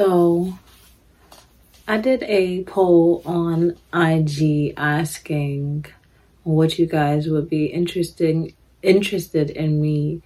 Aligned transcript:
So 0.00 0.58
I 1.86 1.98
did 1.98 2.22
a 2.22 2.64
poll 2.64 3.20
on 3.26 3.76
IG 3.92 4.72
asking 4.74 5.84
what 6.42 6.78
you 6.78 6.86
guys 6.86 7.28
would 7.28 7.50
be 7.50 7.66
interesting 7.66 8.54
interested 8.80 9.50
in 9.50 9.78
me 9.78 10.22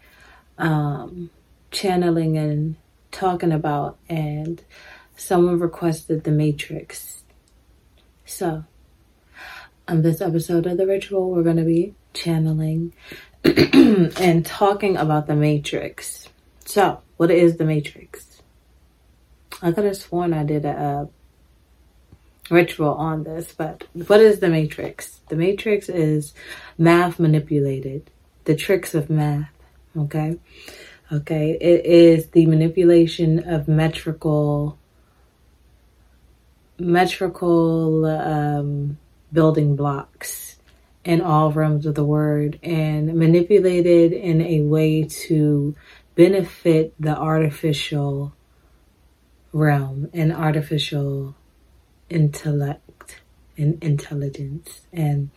um, 0.59 1.29
channeling 1.73 2.39
and 2.39 2.77
talking 3.11 3.51
about, 3.51 3.99
and 4.09 4.63
someone 5.17 5.59
requested 5.59 6.23
the 6.23 6.31
Matrix. 6.31 7.25
So, 8.25 8.63
on 9.89 10.03
this 10.03 10.21
episode 10.21 10.67
of 10.67 10.77
The 10.77 10.87
Ritual, 10.87 11.33
we're 11.33 11.43
going 11.43 11.57
to 11.57 11.65
be 11.65 11.97
channeling 12.13 12.93
and 13.45 14.47
talking 14.47 14.97
about 14.97 15.27
the 15.27 15.35
Matrix. 15.35 16.29
So, 16.65 17.01
what 17.17 17.33
is 17.33 17.57
the 17.57 17.65
Matrix? 17.65 18.34
I 19.65 19.73
could 19.73 19.85
have 19.87 19.97
sworn 19.97 20.35
I 20.35 20.45
did 20.45 20.67
a, 20.67 21.09
a 22.51 22.55
ritual 22.55 22.93
on 22.93 23.25
this, 23.25 23.55
but 23.57 23.85
what 24.07 24.21
is 24.21 24.41
the 24.41 24.51
Matrix? 24.51 25.21
The 25.31 25.37
Matrix 25.37 25.89
is 25.89 26.35
math 26.77 27.19
manipulated, 27.19 28.11
the 28.45 28.55
tricks 28.55 28.95
of 28.95 29.09
math. 29.09 29.49
Okay. 29.97 30.37
Okay. 31.11 31.53
It 31.53 31.87
is 31.87 32.27
the 32.29 32.45
manipulation 32.45 33.49
of 33.49 33.67
metrical, 33.67 34.79
metrical 36.79 38.05
um, 38.05 38.99
building 39.33 39.77
blocks 39.77 40.59
in 41.07 41.23
all 41.23 41.53
realms 41.53 41.87
of 41.87 41.95
the 41.95 42.05
word 42.05 42.59
and 42.63 43.15
manipulated 43.15 44.13
in 44.13 44.43
a 44.43 44.61
way 44.61 45.05
to 45.05 45.75
benefit 46.17 46.93
the 47.01 47.17
artificial 47.17 48.35
realm 49.55 50.11
and 50.13 50.33
artificial 50.33 51.35
intellect 52.11 53.21
and 53.57 53.83
intelligence 53.83 54.81
and 54.93 55.31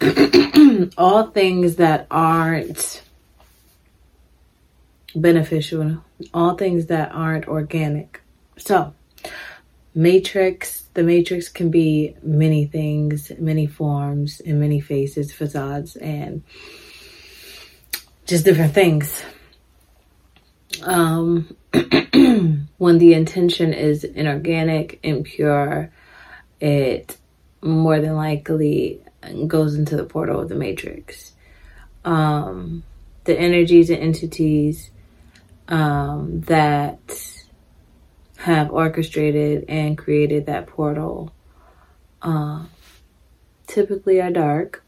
all 0.98 1.26
things 1.30 1.76
that 1.76 2.06
aren't 2.10 3.02
beneficial, 5.14 6.02
all 6.32 6.54
things 6.54 6.86
that 6.86 7.12
aren't 7.12 7.46
organic. 7.48 8.22
So, 8.56 8.94
matrix, 9.94 10.84
the 10.94 11.02
matrix 11.02 11.50
can 11.50 11.70
be 11.70 12.16
many 12.22 12.64
things, 12.64 13.30
many 13.38 13.66
forms, 13.66 14.40
and 14.40 14.58
many 14.58 14.80
faces, 14.80 15.32
facades, 15.32 15.96
and 15.96 16.42
just 18.24 18.46
different 18.46 18.72
things. 18.72 19.22
Um, 20.82 21.56
when 22.78 22.98
the 22.98 23.14
intention 23.14 23.72
is 23.72 24.04
inorganic, 24.04 25.00
impure, 25.02 25.90
it 26.60 27.16
more 27.62 28.00
than 28.00 28.16
likely 28.16 29.00
goes 29.46 29.74
into 29.74 29.96
the 29.96 30.04
portal 30.04 30.40
of 30.40 30.48
the 30.48 30.54
matrix. 30.54 31.32
Um, 32.04 32.82
the 33.24 33.38
energies 33.38 33.90
and 33.90 34.00
entities 34.00 34.90
um, 35.68 36.40
that 36.42 36.98
have 38.38 38.70
orchestrated 38.72 39.66
and 39.68 39.98
created 39.98 40.46
that 40.46 40.66
portal 40.66 41.30
uh, 42.22 42.64
typically 43.66 44.20
are 44.20 44.30
dark. 44.30 44.82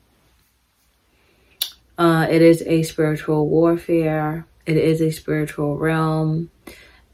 Uh, 1.99 2.27
it 2.31 2.41
is 2.41 2.63
a 2.63 2.83
spiritual 2.83 3.49
warfare. 3.49 4.47
It 4.65 4.77
is 4.77 5.03
a 5.03 5.11
spiritual 5.11 5.77
realm, 5.77 6.51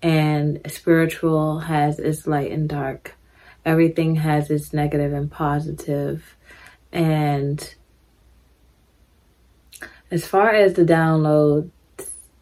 and 0.03 0.61
spiritual 0.69 1.61
has 1.61 1.99
its 1.99 2.27
light 2.27 2.53
and 2.53 2.69
dark. 2.69 3.15
Everything 3.65 4.17
has 4.17 4.51
its 4.51 4.73
negative 4.73 5.13
and 5.13 5.31
positive. 5.31 6.37
And 6.93 7.75
as 10.11 10.27
far 10.27 10.51
as 10.51 10.75
the 10.75 10.85
download 10.85 11.71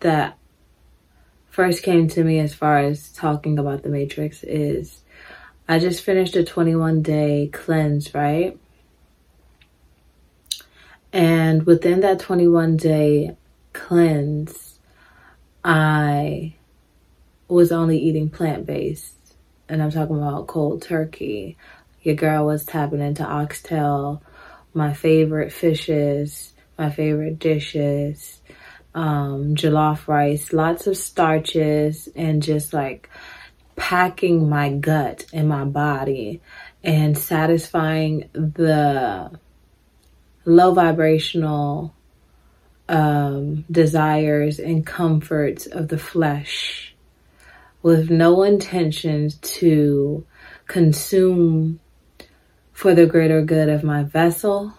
that 0.01 0.39
first 1.49 1.83
came 1.83 2.07
to 2.09 2.23
me 2.23 2.39
as 2.39 2.55
far 2.55 2.79
as 2.79 3.11
talking 3.13 3.59
about 3.59 3.83
the 3.83 3.89
Matrix 3.89 4.45
is 4.45 5.03
I 5.69 5.79
just 5.79 6.05
finished 6.05 6.37
a 6.37 6.45
21 6.45 7.03
day 7.03 7.49
cleanse, 7.53 8.15
right? 8.15 8.59
And 11.13 11.65
within 11.65 12.01
that 12.01 12.21
21 12.21 12.77
day 12.77 13.37
cleanse, 13.73 14.79
I 15.65 16.56
was 17.49 17.73
only 17.73 17.99
eating 17.99 18.29
plant 18.29 18.67
based. 18.67 19.15
And 19.69 19.83
I'm 19.83 19.91
talking 19.91 20.17
about 20.17 20.47
cold 20.47 20.83
turkey. 20.83 21.57
Your 22.03 22.15
girl 22.15 22.47
was 22.47 22.65
tapping 22.65 23.01
into 23.01 23.25
oxtail, 23.25 24.23
my 24.75 24.93
favorite 24.93 25.53
fishes, 25.53 26.53
my 26.79 26.91
favorite 26.91 27.39
dishes 27.39 28.41
um, 28.97 29.55
jollof 29.55 30.09
rice, 30.09 30.55
lots 30.55 30.87
of 30.87 30.97
starches, 30.97 32.09
and 32.17 32.43
just 32.43 32.73
like 32.73 33.11
packing 33.77 34.49
my 34.49 34.73
gut 34.73 35.27
and 35.35 35.49
my 35.49 35.65
body 35.65 36.41
and 36.83 37.17
satisfying 37.17 38.31
the 38.33 39.31
low 40.47 40.73
vibrational 40.73 41.95
um, 42.89 43.67
desires 43.71 44.59
and 44.59 44.87
comforts 44.87 45.67
of 45.67 45.89
the 45.89 45.99
flesh 45.99 46.86
with 47.83 48.11
no 48.11 48.43
intention 48.43 49.31
to 49.43 50.25
consume 50.67 51.81
for 52.73 52.95
the 52.95 53.07
greater 53.07 53.43
good 53.43 53.69
of 53.69 53.83
my 53.83 54.03
vessel 54.03 54.75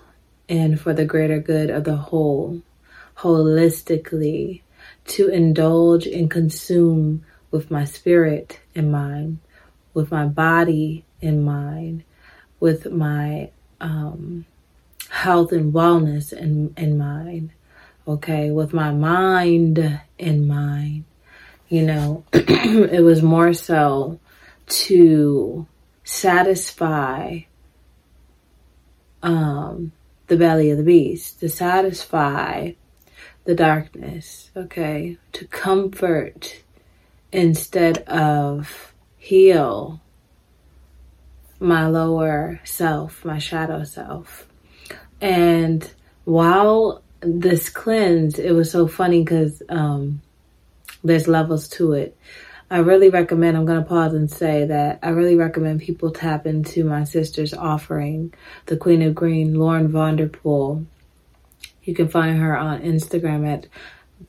and 0.50 0.80
for 0.80 0.94
the 0.94 1.06
greater 1.06 1.40
good 1.40 1.69
of 1.69 1.84
the 1.84 1.96
whole 1.96 2.62
holistically 3.18 4.62
to 5.06 5.30
indulge 5.30 6.06
and 6.06 6.30
consume 6.30 7.25
with 7.52 7.72
my 7.72 7.85
spirit 7.85 8.59
in 8.75 8.91
mind, 8.91 9.40
with 9.94 10.12
my 10.12 10.25
body 10.25 11.03
in 11.22 11.44
mind, 11.44 12.03
with 12.59 12.91
my 12.91 13.50
um, 13.81 14.46
health 15.09 15.52
and 15.52 15.74
wellness 15.74 16.34
in, 16.34 16.74
in 16.78 16.97
mind, 16.97 17.52
okay, 18.08 18.52
with 18.52 18.74
my 18.74 18.91
mind 18.91 20.00
in 20.18 20.47
mind. 20.47 21.03
You 21.69 21.83
know, 21.83 22.23
it 22.33 23.03
was 23.03 23.22
more 23.22 23.53
so 23.53 24.19
to 24.67 25.67
satisfy 26.03 27.41
um, 29.22 29.91
the 30.28 30.38
belly 30.38 30.72
of 30.72 30.78
the 30.78 30.83
beast, 30.83 31.39
to 31.41 31.50
satisfy 31.50 32.72
the 33.44 33.55
darkness, 33.55 34.51
okay? 34.55 35.17
To 35.33 35.45
comfort 35.47 36.61
instead 37.31 37.99
of 38.07 38.94
heal 39.17 40.01
my 41.59 41.88
lower 41.88 42.59
self, 42.63 43.25
my 43.25 43.39
shadow 43.39 43.84
self. 43.84 44.47
And 45.19 45.89
while 46.25 47.01
this 47.22 47.69
cleanse, 47.69 48.38
it 48.38 48.51
was 48.51 48.72
so 48.72 48.88
funny 48.88 49.23
because 49.23 49.61
um, 49.69 50.22
there's 51.07 51.28
levels 51.28 51.68
to 51.69 51.94
it. 51.94 52.18
I 52.69 52.79
really 52.79 53.09
recommend, 53.09 53.56
I'm 53.56 53.66
going 53.66 53.81
to 53.81 53.88
pause 53.88 54.13
and 54.13 54.29
say 54.29 54.66
that 54.66 55.00
I 55.01 55.09
really 55.09 55.35
recommend 55.35 55.81
people 55.81 56.12
tap 56.12 56.45
into 56.45 56.84
my 56.84 57.06
sister's 57.06 57.53
offering, 57.53 58.34
the 58.66 58.75
Queen 58.75 59.01
of 59.03 59.16
Green, 59.16 59.56
Lauren 59.56 59.88
Vanderpool. 59.88 60.85
You 61.84 61.96
can 61.96 62.09
find 62.09 62.38
her 62.38 62.57
on 62.57 62.81
Instagram 62.81 63.47
at 63.47 63.67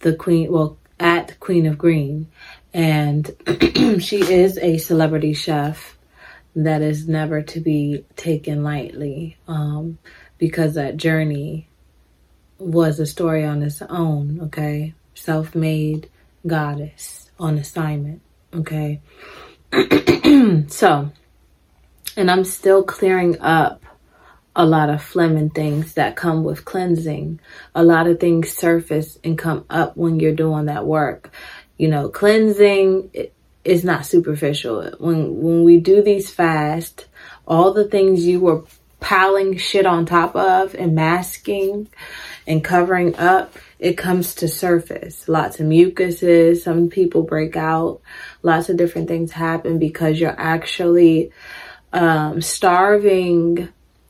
the 0.00 0.14
Queen, 0.14 0.52
well, 0.52 0.78
at 1.00 1.40
Queen 1.40 1.66
of 1.66 1.78
Green. 1.78 2.28
And 2.72 3.28
she 4.00 4.20
is 4.20 4.56
a 4.58 4.78
celebrity 4.78 5.34
chef 5.34 5.96
that 6.54 6.80
is 6.80 7.08
never 7.08 7.42
to 7.42 7.60
be 7.60 8.04
taken 8.14 8.62
lightly 8.62 9.36
um, 9.48 9.98
because 10.38 10.74
that 10.74 10.96
journey 10.96 11.68
was 12.58 13.00
a 13.00 13.06
story 13.06 13.44
on 13.44 13.62
its 13.62 13.82
own, 13.82 14.40
okay? 14.42 14.94
Self 15.14 15.56
made 15.56 16.08
goddess 16.48 17.30
on 17.38 17.58
assignment, 17.58 18.22
okay? 18.54 19.00
so, 20.68 21.12
and 22.16 22.30
I'm 22.30 22.44
still 22.44 22.82
clearing 22.82 23.40
up 23.40 23.84
a 24.56 24.66
lot 24.66 24.90
of 24.90 25.02
phlegm 25.02 25.36
and 25.36 25.54
things 25.54 25.94
that 25.94 26.16
come 26.16 26.42
with 26.42 26.64
cleansing. 26.64 27.38
A 27.76 27.84
lot 27.84 28.08
of 28.08 28.18
things 28.18 28.50
surface 28.50 29.16
and 29.22 29.38
come 29.38 29.64
up 29.70 29.96
when 29.96 30.18
you're 30.18 30.34
doing 30.34 30.66
that 30.66 30.84
work. 30.84 31.32
You 31.76 31.86
know, 31.86 32.08
cleansing 32.08 33.10
is 33.64 33.84
not 33.84 34.04
superficial. 34.04 34.90
When 34.98 35.40
when 35.40 35.62
we 35.62 35.78
do 35.78 36.02
these 36.02 36.30
fast, 36.30 37.06
all 37.46 37.72
the 37.72 37.88
things 37.88 38.24
you 38.24 38.40
were 38.40 38.64
piling 38.98 39.56
shit 39.56 39.86
on 39.86 40.06
top 40.06 40.34
of 40.34 40.74
and 40.74 40.94
masking 40.94 41.88
and 42.46 42.64
covering 42.64 43.14
up, 43.14 43.54
it 43.78 43.94
comes 43.94 44.34
to 44.36 44.48
surface. 44.48 45.28
Lots 45.28 45.60
of 45.60 45.66
mucuses, 45.66 46.62
some 46.62 46.88
people 46.88 47.22
break 47.22 47.56
out, 47.56 48.00
lots 48.42 48.68
of 48.68 48.76
different 48.76 49.08
things 49.08 49.32
happen 49.32 49.78
because 49.78 50.20
you're 50.20 50.38
actually 50.38 51.30
um, 51.92 52.40
starving 52.40 53.68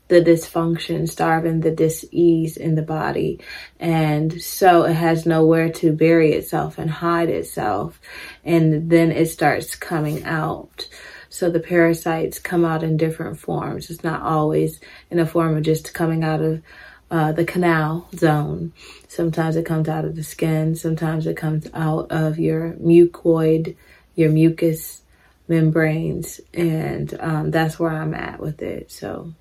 the 0.09 0.23
dysfunction, 0.23 1.07
starving 1.09 1.61
the 1.61 1.71
dis-ease 1.71 2.57
in 2.57 2.75
the 2.75 2.83
body. 2.83 3.41
And 3.79 4.41
so 4.41 4.85
it 4.85 4.95
has 4.95 5.27
nowhere 5.27 5.71
to 5.75 5.93
bury 5.93 6.33
itself 6.33 6.79
and 6.79 6.91
hide 6.91 7.29
itself. 7.29 8.01
And 8.43 8.91
then 8.91 9.13
it 9.13 9.27
starts 9.27 9.77
coming 9.77 10.25
out. 10.25 10.89
So 11.29 11.51
the 11.51 11.61
parasites 11.61 12.39
come 12.39 12.65
out 12.65 12.83
in 12.83 12.97
different 12.97 13.39
forms. 13.39 13.91
It's 13.91 14.03
not 14.03 14.23
always 14.23 14.81
in 15.11 15.19
a 15.19 15.27
form 15.27 15.57
of 15.57 15.63
just 15.63 15.93
coming 15.93 16.25
out 16.25 16.41
of 16.41 16.63
uh, 17.11 17.33
the 17.33 17.45
canal 17.45 18.09
zone. 18.15 18.73
Sometimes 19.09 19.57
it 19.57 19.65
comes 19.65 19.89
out 19.89 20.05
of 20.05 20.17
the 20.17 20.23
skin. 20.23 20.77
Sometimes 20.77 21.27
it 21.27 21.37
comes 21.37 21.67
out 21.75 22.11
of 22.11 22.39
your 22.39 22.73
mucoid, 22.75 23.77
your 24.15 24.31
mucus 24.31 25.03
membranes. 25.49 26.41
And 26.53 27.17
um, 27.21 27.51
that's 27.51 27.79
where 27.79 27.91
I'm 27.91 28.15
at 28.15 28.41
with 28.41 28.63
it. 28.63 28.91
So, 28.91 29.33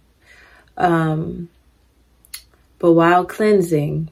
um, 0.78 1.50
but 2.80 2.94
while 2.94 3.26
cleansing, 3.26 4.10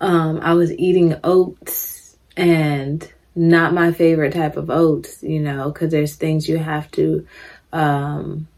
um, 0.00 0.40
I 0.40 0.54
was 0.54 0.72
eating 0.72 1.14
oats 1.22 2.16
and 2.36 3.10
not 3.34 3.72
my 3.72 3.92
favorite 3.92 4.32
type 4.32 4.56
of 4.56 4.70
oats, 4.70 5.22
you 5.22 5.40
know, 5.40 5.70
because 5.70 5.90
there's 5.90 6.16
things 6.16 6.48
you 6.48 6.58
have 6.58 6.90
to 6.92 7.26
um, 7.72 8.48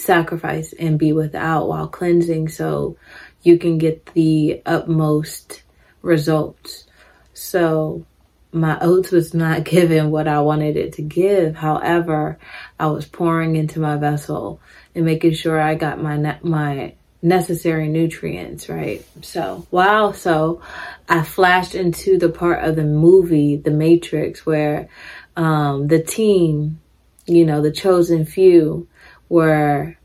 sacrifice 0.00 0.72
and 0.72 0.98
be 0.98 1.12
without 1.12 1.68
while 1.68 1.88
cleansing 1.88 2.48
so 2.48 2.96
you 3.42 3.58
can 3.58 3.78
get 3.78 4.06
the 4.14 4.62
utmost 4.66 5.62
results. 6.02 6.86
So 7.34 8.04
my 8.52 8.78
oats 8.80 9.10
was 9.10 9.34
not 9.34 9.64
giving 9.64 10.10
what 10.10 10.28
I 10.28 10.40
wanted 10.40 10.76
it 10.76 10.94
to 10.94 11.02
give. 11.02 11.56
However, 11.56 12.38
I 12.78 12.86
was 12.86 13.06
pouring 13.06 13.56
into 13.56 13.80
my 13.80 13.96
vessel 13.96 14.60
and 14.94 15.04
making 15.04 15.34
sure 15.34 15.60
I 15.60 15.74
got 15.74 16.02
my 16.02 16.38
my 16.42 16.94
necessary 17.22 17.88
nutrients, 17.88 18.68
right? 18.68 19.04
So, 19.22 19.66
wow. 19.70 20.12
So 20.12 20.62
I 21.08 21.22
flashed 21.22 21.74
into 21.74 22.18
the 22.18 22.30
part 22.30 22.64
of 22.64 22.76
the 22.76 22.84
movie, 22.84 23.56
The 23.56 23.70
Matrix, 23.70 24.46
where 24.46 24.88
um, 25.36 25.88
the 25.88 26.02
team, 26.02 26.80
you 27.26 27.44
know, 27.44 27.60
the 27.60 27.72
chosen 27.72 28.24
few 28.24 28.88
were 29.30 29.96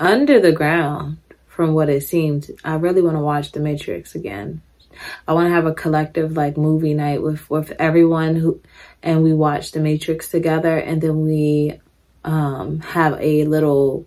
under 0.00 0.40
the 0.40 0.50
ground 0.50 1.18
from 1.46 1.74
what 1.74 1.88
it 1.88 2.02
seemed. 2.02 2.50
I 2.64 2.74
really 2.74 3.02
want 3.02 3.16
to 3.16 3.22
watch 3.22 3.52
The 3.52 3.60
Matrix 3.60 4.16
again. 4.16 4.62
I 5.28 5.34
want 5.34 5.46
to 5.46 5.54
have 5.54 5.66
a 5.66 5.74
collective 5.74 6.36
like 6.36 6.56
movie 6.56 6.94
night 6.94 7.22
with 7.22 7.48
with 7.48 7.72
everyone 7.78 8.34
who 8.34 8.60
and 9.02 9.22
we 9.22 9.32
watch 9.32 9.70
The 9.70 9.80
Matrix 9.80 10.28
together 10.28 10.76
and 10.76 11.00
then 11.00 11.24
we 11.24 11.78
um 12.24 12.80
have 12.80 13.16
a 13.20 13.44
little 13.44 14.06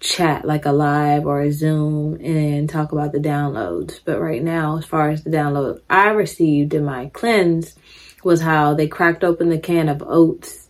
chat 0.00 0.44
like 0.44 0.64
a 0.64 0.72
live 0.72 1.26
or 1.26 1.42
a 1.42 1.52
Zoom 1.52 2.14
and 2.20 2.68
talk 2.68 2.92
about 2.92 3.12
the 3.12 3.18
downloads. 3.18 4.00
But 4.04 4.20
right 4.20 4.42
now, 4.42 4.78
as 4.78 4.84
far 4.84 5.10
as 5.10 5.22
the 5.22 5.30
download 5.30 5.80
I 5.90 6.10
received 6.10 6.74
in 6.74 6.84
my 6.84 7.10
cleanse 7.12 7.76
was 8.24 8.40
how 8.40 8.74
they 8.74 8.86
cracked 8.86 9.24
open 9.24 9.48
the 9.48 9.58
can 9.58 9.88
of 9.88 10.02
oats 10.06 10.61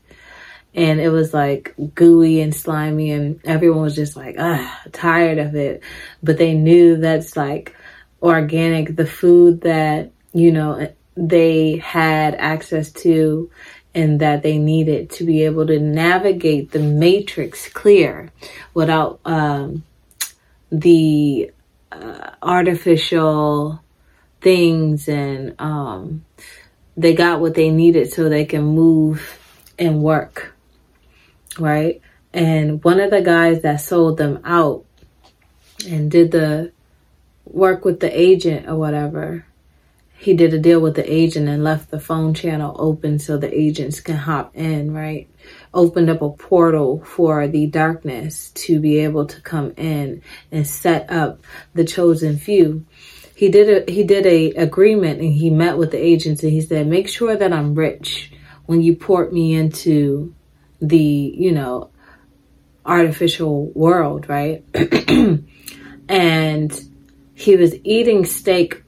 and 0.75 1.01
it 1.01 1.11
was 1.11 1.35
like 1.35 1.75
gooey 1.95 2.41
and 2.41 2.55
slimy 2.55 3.11
and 3.11 3.41
everyone 3.45 3.83
was 3.83 3.95
just 3.95 4.17
like, 4.17 4.37
ah, 4.39 4.83
tired 4.93 5.39
of 5.39 5.55
it. 5.55 5.83
But 6.23 6.39
they 6.39 6.55
knew 6.55 6.97
that's 6.97 7.37
like 7.37 7.77
organic, 8.23 8.97
the 8.97 9.07
food 9.07 9.63
that, 9.63 10.11
you 10.33 10.51
know, 10.51 10.89
they 11.15 11.77
had 11.77 12.35
access 12.37 12.91
to 12.91 13.51
and 13.95 14.21
that 14.21 14.43
they 14.43 14.57
needed 14.57 15.11
to 15.11 15.25
be 15.25 15.45
able 15.45 15.67
to 15.67 15.79
navigate 15.79 16.71
the 16.71 16.79
matrix 16.79 17.69
clear 17.69 18.31
without 18.73 19.21
um, 19.27 19.85
the 20.71 21.53
uh, 21.91 22.31
artificial 22.43 23.83
things 24.41 25.07
and 25.09 25.55
um, 25.61 26.25
they 26.97 27.15
got 27.15 27.41
what 27.41 27.55
they 27.55 27.71
needed 27.71 28.11
so 28.11 28.31
they 28.31 28.47
can 28.47 28.63
move 28.63 29.39
and 29.79 30.03
work 30.03 30.55
right 31.59 32.01
and 32.33 32.83
one 32.83 33.01
of 33.01 33.11
the 33.11 33.23
guys 33.23 33.63
that 33.63 33.77
sold 33.77 34.17
them 34.17 34.41
out 34.45 34.85
and 35.89 36.11
did 36.11 36.31
the 36.31 36.73
work 37.45 37.85
with 37.85 38.01
the 38.01 38.21
agent 38.21 38.69
or 38.69 38.77
whatever 38.77 39.45
he 40.23 40.35
did 40.35 40.55
a 40.55 40.59
deal 40.59 40.79
with 40.79 40.95
the 40.95 41.13
agent 41.13 41.49
and 41.49 41.65
left 41.65 41.91
the 41.91 41.99
phone 41.99 42.33
channel 42.33 42.77
open 42.79 43.19
so 43.19 43.37
the 43.37 43.53
agents 43.53 43.99
can 43.99 44.15
hop 44.15 44.55
in, 44.55 44.95
right? 44.95 45.29
Opened 45.75 46.09
up 46.11 46.23
a 46.23 46.31
portal 46.31 47.03
for 47.05 47.49
the 47.49 47.67
darkness 47.67 48.51
to 48.51 48.79
be 48.79 49.01
able 49.01 49.27
to 49.27 49.41
come 49.41 49.75
in 49.77 50.23
and 50.53 50.65
set 50.65 51.11
up 51.11 51.41
the 51.75 51.85
chosen 51.85 52.39
few. 52.39 52.87
He 53.35 53.49
did 53.49 53.89
a 53.89 53.93
he 53.93 54.05
did 54.05 54.25
a 54.25 54.53
agreement 54.53 55.21
and 55.21 55.33
he 55.33 55.51
met 55.51 55.77
with 55.77 55.91
the 55.91 55.99
agents 55.99 56.45
and 56.45 56.53
he 56.53 56.61
said, 56.61 56.87
make 56.87 57.09
sure 57.09 57.35
that 57.35 57.53
I'm 57.53 57.75
rich 57.75 58.31
when 58.67 58.81
you 58.81 58.95
port 58.95 59.33
me 59.33 59.55
into 59.55 60.33
the, 60.83 60.99
you 60.99 61.53
know, 61.53 61.91
artificial 62.85 63.71
world, 63.71 64.29
right? 64.29 64.65
and 66.09 66.85
he 67.35 67.57
was 67.57 67.75
eating 67.85 68.25
steak 68.25 68.83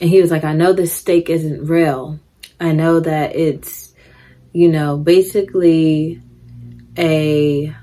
and 0.00 0.08
he 0.08 0.20
was 0.20 0.30
like, 0.30 0.44
I 0.44 0.54
know 0.54 0.72
this 0.72 0.94
steak 0.94 1.28
isn't 1.28 1.66
real. 1.66 2.18
I 2.58 2.72
know 2.72 3.00
that 3.00 3.36
it's, 3.36 3.94
you 4.52 4.68
know, 4.68 4.96
basically 4.96 6.22
a 6.98 7.74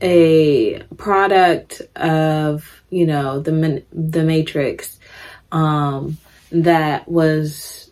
a 0.00 0.82
product 0.96 1.80
of 1.96 2.82
you 2.90 3.06
know 3.06 3.40
the 3.40 3.82
the 3.92 4.22
matrix 4.22 4.98
um 5.50 6.18
that 6.50 7.08
was 7.08 7.83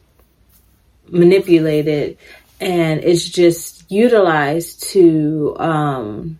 manipulated 1.12 2.18
and 2.60 3.04
it's 3.04 3.28
just 3.28 3.90
utilized 3.90 4.82
to 4.90 5.54
um 5.58 6.38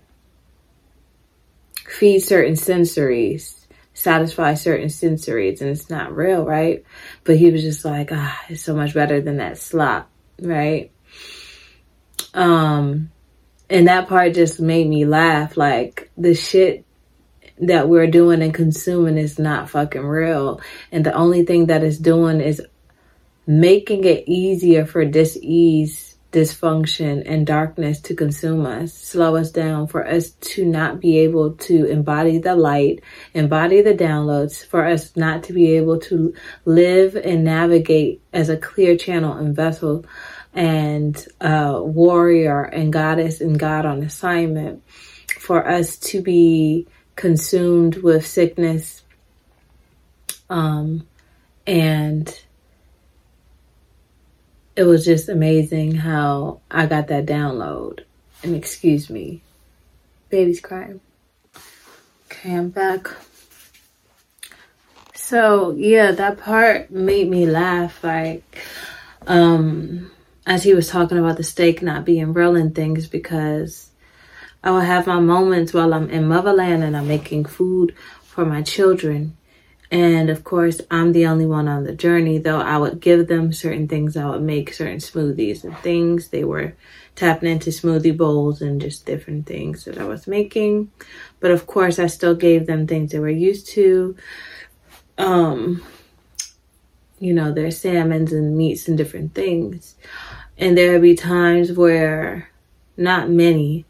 feed 1.93 2.21
certain 2.21 2.55
sensories, 2.55 3.55
satisfy 3.93 4.55
certain 4.55 4.89
sensories, 4.89 5.61
and 5.61 5.71
it's 5.71 5.91
not 5.91 6.17
real, 6.17 6.45
right? 6.45 6.85
But 7.25 7.37
he 7.37 7.51
was 7.51 7.63
just 7.63 7.85
like, 7.85 8.11
ah, 8.13 8.41
it's 8.49 8.63
so 8.63 8.75
much 8.75 8.95
better 8.95 9.21
than 9.21 9.37
that 9.37 9.59
slop, 9.59 10.11
right? 10.41 10.91
Um, 12.35 13.11
and 13.69 13.89
that 13.89 14.09
part 14.09 14.35
just 14.35 14.59
made 14.61 14.89
me 14.89 15.05
laugh. 15.05 15.57
Like 15.57 16.11
the 16.17 16.35
shit 16.35 16.85
that 17.59 17.89
we're 17.89 18.07
doing 18.07 18.43
and 18.43 18.55
consuming 18.55 19.19
is 19.19 19.39
not 19.39 19.71
fucking 19.71 20.05
real. 20.05 20.61
And 20.91 21.05
the 21.05 21.13
only 21.13 21.45
thing 21.45 21.67
that 21.67 21.85
it's 21.85 21.99
doing 21.99 22.41
is 22.41 22.63
making 23.47 24.05
it 24.05 24.25
easier 24.27 24.87
for 24.87 25.05
dis-ease 25.05 26.13
dysfunction 26.33 27.23
and 27.27 27.47
darkness 27.47 28.01
to 28.01 28.15
consume 28.15 28.65
us, 28.65 28.95
slow 28.95 29.37
us 29.37 29.51
down, 29.51 29.87
for 29.87 30.07
us 30.07 30.31
to 30.31 30.65
not 30.65 30.99
be 30.99 31.19
able 31.19 31.53
to 31.53 31.85
embody 31.85 32.39
the 32.39 32.57
light, 32.57 33.03
embody 33.35 33.83
the 33.83 33.95
downloads, 33.95 34.65
for 34.65 34.87
us 34.87 35.15
not 35.15 35.43
to 35.45 35.53
be 35.53 35.77
able 35.77 36.01
to 36.01 36.35
live 36.65 37.15
and 37.17 37.45
navigate 37.45 38.23
as 38.33 38.49
a 38.49 38.57
clear 38.57 38.97
channel 38.97 39.35
and 39.35 39.55
vessel 39.55 40.07
and 40.55 41.27
warrior 41.41 42.63
and 42.63 42.93
goddess 42.93 43.43
and 43.43 43.59
God 43.59 43.85
on 43.85 44.03
assignment, 44.03 44.83
for 45.39 45.69
us 45.69 45.99
to 45.99 46.23
be 46.23 46.87
consumed 47.15 47.97
with 47.97 48.27
sickness 48.27 49.03
um, 50.49 51.07
and 51.67 52.43
it 54.77 54.85
was 54.85 55.05
just 55.05 55.29
amazing 55.29 55.97
how 55.97 56.61
I 56.71 56.87
got 56.87 57.09
that 57.09 57.27
download. 57.27 58.01
And 58.43 58.55
excuse 58.55 59.11
me, 59.11 59.43
baby's 60.31 60.61
crying. 60.61 61.01
Okay, 62.27 62.55
I'm 62.55 62.71
back. 62.71 63.09
So 65.15 65.73
yeah, 65.73 66.13
that 66.13 66.39
part 66.39 66.91
made 66.91 67.29
me 67.29 67.47
laugh. 67.47 68.03
Like, 68.03 68.59
um, 69.27 70.11
as 70.47 70.65
he 70.65 70.75
was 70.75 70.89
talking 70.89 71.19
about 71.19 71.37
the 71.37 71.45
steak 71.45 71.83
not 71.83 72.05
being 72.05 72.33
real 72.33 72.57
and 72.57 72.75
things, 72.75 73.07
because 73.07 73.91
I 74.65 74.71
will 74.71 74.81
have 74.81 75.07
my 75.07 75.21
moments 75.21 75.73
while 75.73 75.93
I'm 75.95 76.11
in 76.11 76.27
motherland 76.27 76.83
and 76.83 76.97
I'm 76.97 77.09
making 77.09 77.45
food 77.45 77.95
for 78.23 78.45
my 78.45 78.63
children. 78.63 79.37
And 79.93 80.31
of 80.31 80.43
course, 80.43 80.81
I'm 80.91 81.13
the 81.13 81.27
only 81.27 81.45
one 81.45 81.69
on 81.69 81.85
the 81.85 81.95
journey, 81.95 82.39
though 82.39 82.63
I 82.63 82.79
would 82.79 82.99
give 82.99 83.29
them 83.29 83.53
certain 83.53 83.89
things. 83.89 84.17
I 84.17 84.25
would 84.25 84.41
make 84.41 84.73
certain 84.73 84.97
smoothies 84.97 85.65
and 85.65 85.77
things. 85.79 86.29
They 86.29 86.45
were 86.45 86.75
tapping 87.15 87.51
into 87.51 87.69
smoothie 87.69 88.17
bowls 88.17 88.63
and 88.63 88.81
just 88.81 89.05
different 89.05 89.45
things 89.45 89.85
that 89.85 89.99
I 89.99 90.05
was 90.05 90.27
making. 90.27 90.91
But 91.41 91.51
of 91.51 91.67
course, 91.67 91.99
I 91.99 92.07
still 92.07 92.35
gave 92.35 92.67
them 92.67 92.87
things 92.87 93.13
they 93.13 93.19
were 93.19 93.29
used 93.29 93.69
to. 93.73 94.17
Um, 95.19 95.85
you 97.19 97.35
know, 97.35 97.53
their 97.53 97.71
salmons 97.71 98.33
and 98.33 98.57
meats 98.57 98.89
and 98.89 98.97
different 98.97 99.35
things. 99.35 99.97
And 100.57 100.77
there 100.77 100.93
would 100.93 101.03
be 101.03 101.17
times 101.17 101.71
where, 101.71 102.49
not 102.97 103.29
many, 103.29 103.85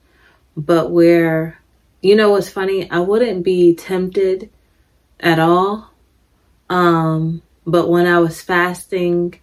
but 0.56 0.90
where, 0.90 1.60
you 2.00 2.16
know 2.16 2.30
what's 2.30 2.50
funny? 2.50 2.90
I 2.90 2.98
wouldn't 2.98 3.44
be 3.44 3.76
tempted 3.76 4.50
at 5.20 5.38
all 5.38 5.91
um, 6.72 7.42
but 7.66 7.90
when 7.90 8.06
I 8.06 8.18
was 8.18 8.40
fasting 8.40 9.38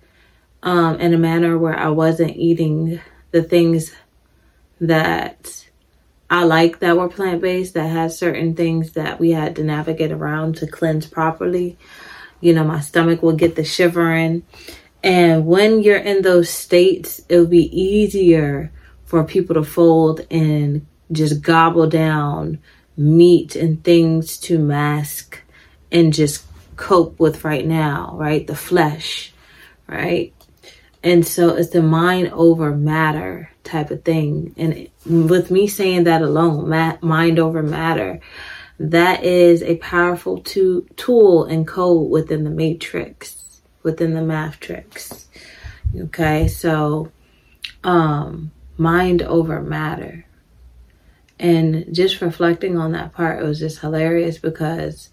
um, 0.64 1.00
in 1.00 1.14
a 1.14 1.18
manner 1.18 1.60
where 1.60 1.78
I 1.78 1.90
wasn't 1.90 2.36
eating 2.36 3.00
the 3.30 3.44
things 3.44 3.94
that 4.82 5.68
I 6.28 6.44
like 6.44 6.80
that 6.80 6.98
were 6.98 7.08
plant 7.08 7.42
based, 7.42 7.76
that 7.76 7.86
had 7.86 8.12
certain 8.12 8.56
things 8.56 8.94
that 8.94 9.20
we 9.20 9.30
had 9.30 9.56
to 9.58 9.64
navigate 9.64 10.12
around 10.12 10.56
to 10.58 10.66
cleanse 10.66 11.06
properly, 11.06 11.78
you 12.42 12.52
know, 12.52 12.64
my 12.64 12.80
stomach 12.80 13.22
will 13.22 13.36
get 13.36 13.56
the 13.56 13.64
shivering. 13.64 14.42
And 15.04 15.46
when 15.46 15.84
you're 15.84 15.98
in 15.98 16.24
those 16.24 16.50
states, 16.50 17.22
it 17.30 17.38
will 17.38 17.46
be 17.46 17.80
easier 17.80 18.72
for 19.06 19.24
people 19.24 19.54
to 19.54 19.64
fold 19.64 20.26
and 20.32 20.88
just 21.12 21.44
gobble 21.44 21.88
down 21.88 22.58
meat 22.98 23.56
and 23.56 23.84
things 23.84 24.36
to 24.38 24.58
mask 24.58 25.44
and 25.92 26.12
just 26.12 26.49
cope 26.80 27.20
with 27.20 27.44
right 27.44 27.68
now, 27.68 28.14
right? 28.16 28.48
The 28.48 28.56
flesh, 28.56 29.34
right? 29.88 30.34
And 31.04 31.28
so 31.28 31.50
it's 31.50 31.72
the 31.72 31.82
mind 31.82 32.30
over 32.30 32.74
matter 32.74 33.52
type 33.66 33.92
of 33.92 34.04
thing. 34.04 34.56
And 34.58 34.88
with 35.30 35.52
me 35.52 35.68
saying 35.68 36.06
that 36.06 36.22
alone, 36.22 36.70
mind 37.02 37.38
over 37.38 37.62
matter, 37.62 38.22
that 38.80 39.26
is 39.26 39.62
a 39.62 39.76
powerful 39.78 40.40
to- 40.40 40.88
tool 40.96 41.44
and 41.44 41.68
code 41.68 42.10
within 42.10 42.46
the 42.46 42.50
matrix, 42.50 43.62
within 43.84 44.14
the 44.14 44.22
matrix. 44.22 45.28
Okay, 45.96 46.48
so 46.48 47.12
um, 47.84 48.52
mind 48.78 49.22
over 49.22 49.62
matter. 49.62 50.26
And 51.38 51.94
just 51.94 52.22
reflecting 52.22 52.78
on 52.78 52.94
that 52.94 53.14
part, 53.14 53.42
it 53.42 53.46
was 53.46 53.60
just 53.60 53.80
hilarious 53.80 54.38
because 54.38 55.10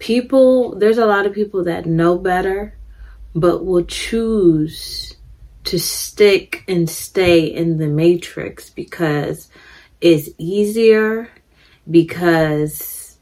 people, 0.00 0.74
there's 0.76 0.98
a 0.98 1.06
lot 1.06 1.26
of 1.26 1.32
people 1.32 1.62
that 1.64 1.86
know 1.86 2.18
better, 2.18 2.76
but 3.34 3.64
will 3.64 3.84
choose 3.84 5.16
to 5.62 5.78
stick 5.78 6.64
and 6.66 6.90
stay 6.90 7.44
in 7.44 7.76
the 7.78 7.86
matrix 7.86 8.70
because 8.70 9.48
it's 10.00 10.30
easier, 10.38 11.30
because 11.88 13.18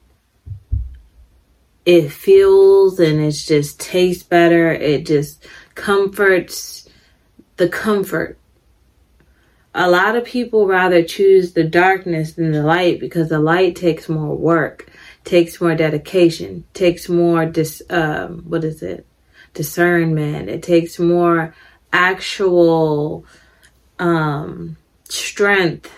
it 1.84 2.10
feels 2.10 3.00
and 3.00 3.20
it 3.20 3.32
just 3.32 3.80
tastes 3.80 4.22
better. 4.22 4.72
It 4.72 5.04
just 5.04 5.44
comforts 5.74 6.88
the 7.56 7.68
comfort. 7.68 8.38
A 9.74 9.90
lot 9.90 10.16
of 10.16 10.24
people 10.24 10.66
rather 10.66 11.02
choose 11.02 11.52
the 11.52 11.64
darkness 11.64 12.34
than 12.34 12.52
the 12.52 12.62
light 12.62 13.00
because 13.00 13.28
the 13.28 13.38
light 13.38 13.76
takes 13.76 14.08
more 14.08 14.34
work 14.34 14.90
takes 15.28 15.60
more 15.60 15.74
dedication, 15.74 16.64
takes 16.72 17.06
more 17.06 17.44
dis 17.44 17.82
um, 17.90 18.44
what 18.48 18.64
is 18.64 18.82
it? 18.82 19.04
Discernment. 19.52 20.48
It 20.48 20.62
takes 20.62 20.98
more 20.98 21.54
actual 21.92 23.26
um, 23.98 24.78
strength, 25.04 25.92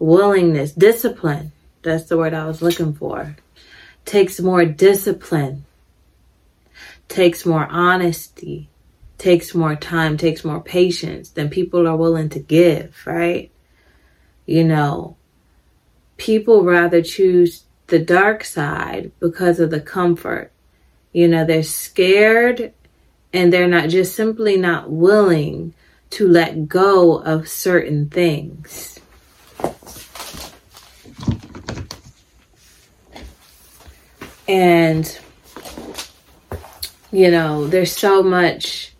willingness, 0.00 0.72
discipline. 0.72 1.52
That's 1.82 2.06
the 2.06 2.18
word 2.18 2.34
I 2.34 2.46
was 2.46 2.60
looking 2.60 2.92
for. 2.92 3.36
Takes 4.04 4.40
more 4.40 4.64
discipline. 4.64 5.64
Takes 7.08 7.46
more 7.46 7.68
honesty. 7.70 8.68
Takes 9.18 9.54
more 9.54 9.76
time. 9.76 10.16
Takes 10.16 10.44
more 10.44 10.60
patience 10.60 11.30
than 11.30 11.50
people 11.50 11.86
are 11.86 11.96
willing 11.96 12.30
to 12.30 12.40
give. 12.40 13.00
Right? 13.06 13.52
You 14.44 14.64
know, 14.64 15.16
people 16.16 16.64
rather 16.64 17.00
choose 17.00 17.62
the 17.88 17.98
dark 17.98 18.44
side 18.44 19.10
because 19.18 19.60
of 19.60 19.70
the 19.70 19.80
comfort. 19.80 20.52
You 21.12 21.26
know, 21.26 21.44
they're 21.44 21.62
scared 21.62 22.72
and 23.32 23.52
they're 23.52 23.68
not 23.68 23.88
just 23.88 24.14
simply 24.14 24.56
not 24.56 24.90
willing 24.90 25.74
to 26.10 26.28
let 26.28 26.68
go 26.68 27.18
of 27.18 27.48
certain 27.48 28.08
things. 28.08 28.98
And, 34.46 35.18
you 37.10 37.30
know, 37.30 37.66
there's 37.66 37.94
so 37.94 38.22
much 38.22 38.94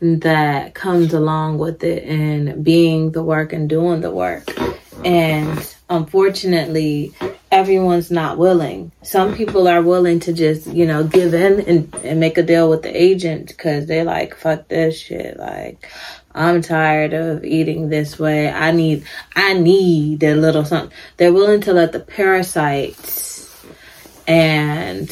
that 0.00 0.74
comes 0.74 1.12
along 1.12 1.58
with 1.58 1.84
it 1.84 2.04
and 2.04 2.64
being 2.64 3.12
the 3.12 3.22
work 3.22 3.52
and 3.52 3.68
doing 3.68 4.00
the 4.00 4.10
work. 4.10 4.48
And 5.04 5.74
unfortunately, 5.90 7.12
everyone's 7.54 8.10
not 8.10 8.36
willing. 8.36 8.90
Some 9.02 9.36
people 9.36 9.68
are 9.68 9.80
willing 9.80 10.18
to 10.20 10.32
just, 10.32 10.66
you 10.66 10.86
know, 10.86 11.04
give 11.04 11.32
in 11.34 11.60
and, 11.60 11.94
and 12.02 12.18
make 12.18 12.36
a 12.36 12.42
deal 12.42 12.68
with 12.68 12.82
the 12.82 12.90
agent 12.90 13.46
because 13.46 13.86
they're 13.86 14.04
like, 14.04 14.34
fuck 14.34 14.66
this 14.66 14.98
shit. 14.98 15.38
Like, 15.38 15.88
I'm 16.34 16.62
tired 16.62 17.12
of 17.12 17.44
eating 17.44 17.88
this 17.88 18.18
way. 18.18 18.50
I 18.50 18.72
need, 18.72 19.04
I 19.36 19.52
need 19.54 20.24
a 20.24 20.34
little 20.34 20.64
something. 20.64 20.94
They're 21.16 21.32
willing 21.32 21.60
to 21.60 21.72
let 21.72 21.92
the 21.92 22.00
parasites 22.00 23.64
and 24.26 25.08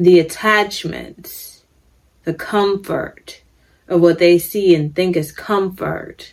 the 0.00 0.18
attachments, 0.18 1.62
the 2.24 2.34
comfort 2.34 3.40
of 3.86 4.00
what 4.00 4.18
they 4.18 4.36
see 4.36 4.74
and 4.74 4.92
think 4.96 5.16
is 5.16 5.30
comfort 5.30 6.32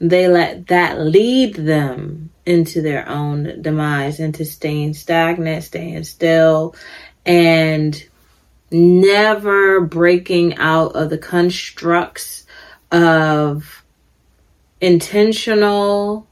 they 0.00 0.28
let 0.28 0.66
that 0.68 1.00
lead 1.00 1.54
them 1.54 2.30
into 2.46 2.82
their 2.82 3.08
own 3.08 3.62
demise, 3.62 4.20
into 4.20 4.44
staying 4.44 4.94
stagnant, 4.94 5.64
staying 5.64 6.04
still, 6.04 6.74
and 7.24 8.04
never 8.70 9.80
breaking 9.80 10.56
out 10.56 10.94
of 10.96 11.10
the 11.10 11.18
constructs 11.18 12.46
of 12.90 13.84
intentional 14.80 16.26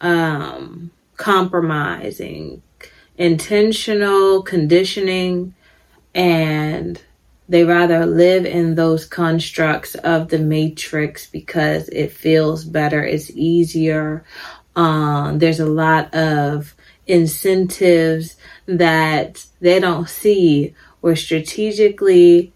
um, 0.00 0.90
compromising, 1.16 2.62
intentional 3.18 4.42
conditioning, 4.42 5.54
and 6.14 7.00
they 7.48 7.64
rather 7.64 8.06
live 8.06 8.46
in 8.46 8.74
those 8.74 9.04
constructs 9.04 9.94
of 9.96 10.28
the 10.28 10.38
matrix 10.38 11.26
because 11.26 11.88
it 11.88 12.12
feels 12.12 12.64
better, 12.64 13.04
it's 13.04 13.30
easier. 13.30 14.24
Um, 14.74 15.38
there's 15.38 15.60
a 15.60 15.66
lot 15.66 16.14
of 16.14 16.74
incentives 17.06 18.36
that 18.66 19.44
they 19.60 19.80
don't 19.80 20.08
see 20.08 20.74
or 21.02 21.16
strategically 21.16 22.52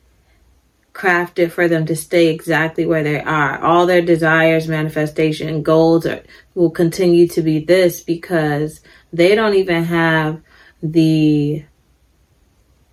crafted 0.97 1.50
for 1.50 1.69
them 1.69 1.85
to 1.87 1.95
stay 1.95 2.28
exactly 2.28 2.87
where 2.87 3.02
they 3.02 3.21
are. 3.21 3.62
All 3.62 3.85
their 3.87 4.00
desires, 4.00 4.66
manifestation, 4.66 5.62
goals 5.62 6.07
are, 6.07 6.23
will 6.55 6.71
continue 6.71 7.28
to 7.28 7.43
be 7.43 7.59
this 7.59 8.00
because 8.00 8.81
they 9.12 9.35
don't 9.35 9.55
even 9.55 9.85
have 9.85 10.40
the 10.83 11.64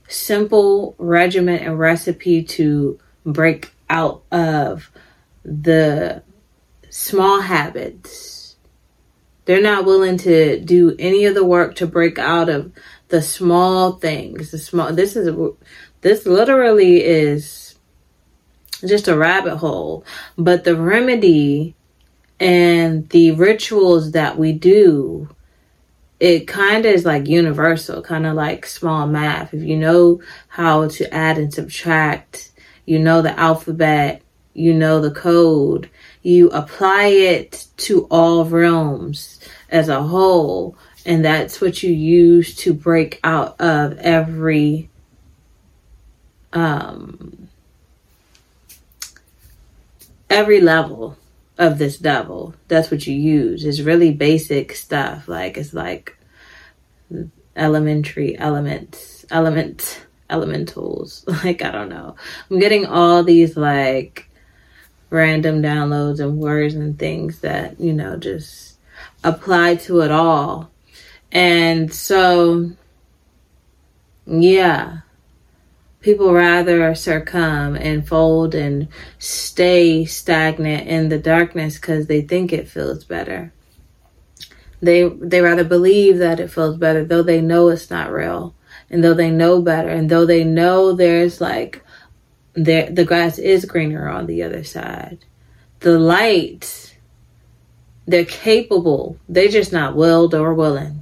simple 0.07 0.95
regimen 0.97 1.59
and 1.59 1.79
recipe 1.79 2.43
to 2.43 2.99
break 3.25 3.73
out 3.89 4.23
of 4.31 4.91
the 5.43 6.23
small 6.89 7.41
habits. 7.41 8.55
They're 9.45 9.61
not 9.61 9.85
willing 9.85 10.17
to 10.19 10.59
do 10.59 10.95
any 10.99 11.25
of 11.25 11.35
the 11.35 11.43
work 11.43 11.75
to 11.75 11.87
break 11.87 12.17
out 12.17 12.49
of 12.49 12.71
the 13.09 13.21
small 13.21 13.93
things. 13.93 14.51
The 14.51 14.57
small 14.57 14.93
this 14.93 15.15
is 15.15 15.35
this 16.01 16.25
literally 16.25 17.03
is 17.03 17.75
just 18.85 19.07
a 19.07 19.17
rabbit 19.17 19.57
hole, 19.57 20.05
but 20.37 20.63
the 20.63 20.75
remedy 20.75 21.75
and 22.39 23.07
the 23.09 23.31
rituals 23.31 24.11
that 24.11 24.37
we 24.37 24.51
do 24.51 25.29
it 26.23 26.47
kind 26.47 26.85
of 26.85 26.93
is 26.93 27.03
like 27.03 27.27
universal, 27.27 28.01
kind 28.01 28.25
of 28.25 28.33
like 28.33 28.65
small 28.65 29.05
math. 29.05 29.53
If 29.53 29.61
you 29.61 29.75
know 29.75 30.21
how 30.47 30.87
to 30.87 31.13
add 31.13 31.37
and 31.37 31.53
subtract, 31.53 32.49
you 32.85 32.97
know 32.97 33.21
the 33.21 33.37
alphabet, 33.37 34.21
you 34.53 34.73
know 34.73 35.01
the 35.01 35.11
code, 35.11 35.89
you 36.21 36.49
apply 36.51 37.07
it 37.07 37.67
to 37.75 38.07
all 38.09 38.45
realms 38.45 39.41
as 39.67 39.89
a 39.89 40.01
whole. 40.01 40.77
And 41.05 41.25
that's 41.25 41.59
what 41.59 41.83
you 41.83 41.91
use 41.91 42.55
to 42.55 42.73
break 42.73 43.19
out 43.25 43.59
of 43.59 43.97
every 43.97 44.89
um 46.53 47.49
every 50.29 50.61
level 50.61 51.17
of 51.57 51.77
this 51.77 51.97
devil. 51.97 52.55
That's 52.67 52.91
what 52.91 53.05
you 53.05 53.15
use. 53.15 53.65
It's 53.65 53.79
really 53.79 54.11
basic 54.11 54.75
stuff. 54.75 55.27
Like 55.27 55.57
it's 55.57 55.73
like 55.73 56.17
elementary 57.55 58.37
elements, 58.37 59.25
elements, 59.29 59.99
elementals. 60.29 61.25
Like 61.43 61.61
I 61.61 61.71
don't 61.71 61.89
know. 61.89 62.15
I'm 62.49 62.59
getting 62.59 62.85
all 62.85 63.23
these 63.23 63.55
like 63.55 64.29
random 65.09 65.61
downloads 65.61 66.19
and 66.19 66.39
words 66.39 66.73
and 66.73 66.97
things 66.97 67.41
that, 67.41 67.79
you 67.79 67.93
know, 67.93 68.17
just 68.17 68.77
apply 69.23 69.75
to 69.75 70.01
it 70.01 70.11
all. 70.11 70.71
And 71.31 71.93
so 71.93 72.71
yeah, 74.25 74.99
people 76.03 76.33
rather 76.33 76.93
succumb 76.93 77.75
and 77.75 78.07
fold 78.07 78.53
and 78.53 78.89
stay 79.17 80.05
stagnant 80.05 80.87
in 80.87 81.09
the 81.09 81.17
darkness 81.17 81.77
because 81.79 82.05
they 82.05 82.21
think 82.21 82.53
it 82.53 82.67
feels 82.67 83.03
better. 83.05 83.51
They 84.81 85.07
they 85.07 85.39
rather 85.41 85.63
believe 85.63 86.17
that 86.17 86.41
it 86.41 86.51
feels 86.51 86.77
better, 86.77 87.05
though 87.05 87.23
they 87.23 87.41
know 87.41 87.69
it's 87.69 87.89
not 87.89 88.11
real, 88.11 88.53
and 88.89 89.01
though 89.01 89.13
they 89.13 89.31
know 89.31 89.61
better, 89.61 89.87
and 89.87 90.09
though 90.09 90.25
they 90.25 90.43
know 90.43 90.91
there's 90.91 91.39
like 91.39 91.81
there 92.53 92.89
the 92.91 93.05
grass 93.05 93.39
is 93.39 93.63
greener 93.65 94.09
on 94.09 94.27
the 94.27 94.43
other 94.43 94.65
side. 94.65 95.23
The 95.79 95.97
light, 95.97 96.97
they're 98.05 98.25
capable. 98.25 99.17
They're 99.29 99.47
just 99.47 99.71
not 99.71 99.95
willed 99.95 100.35
or 100.35 100.53
willing. 100.53 101.01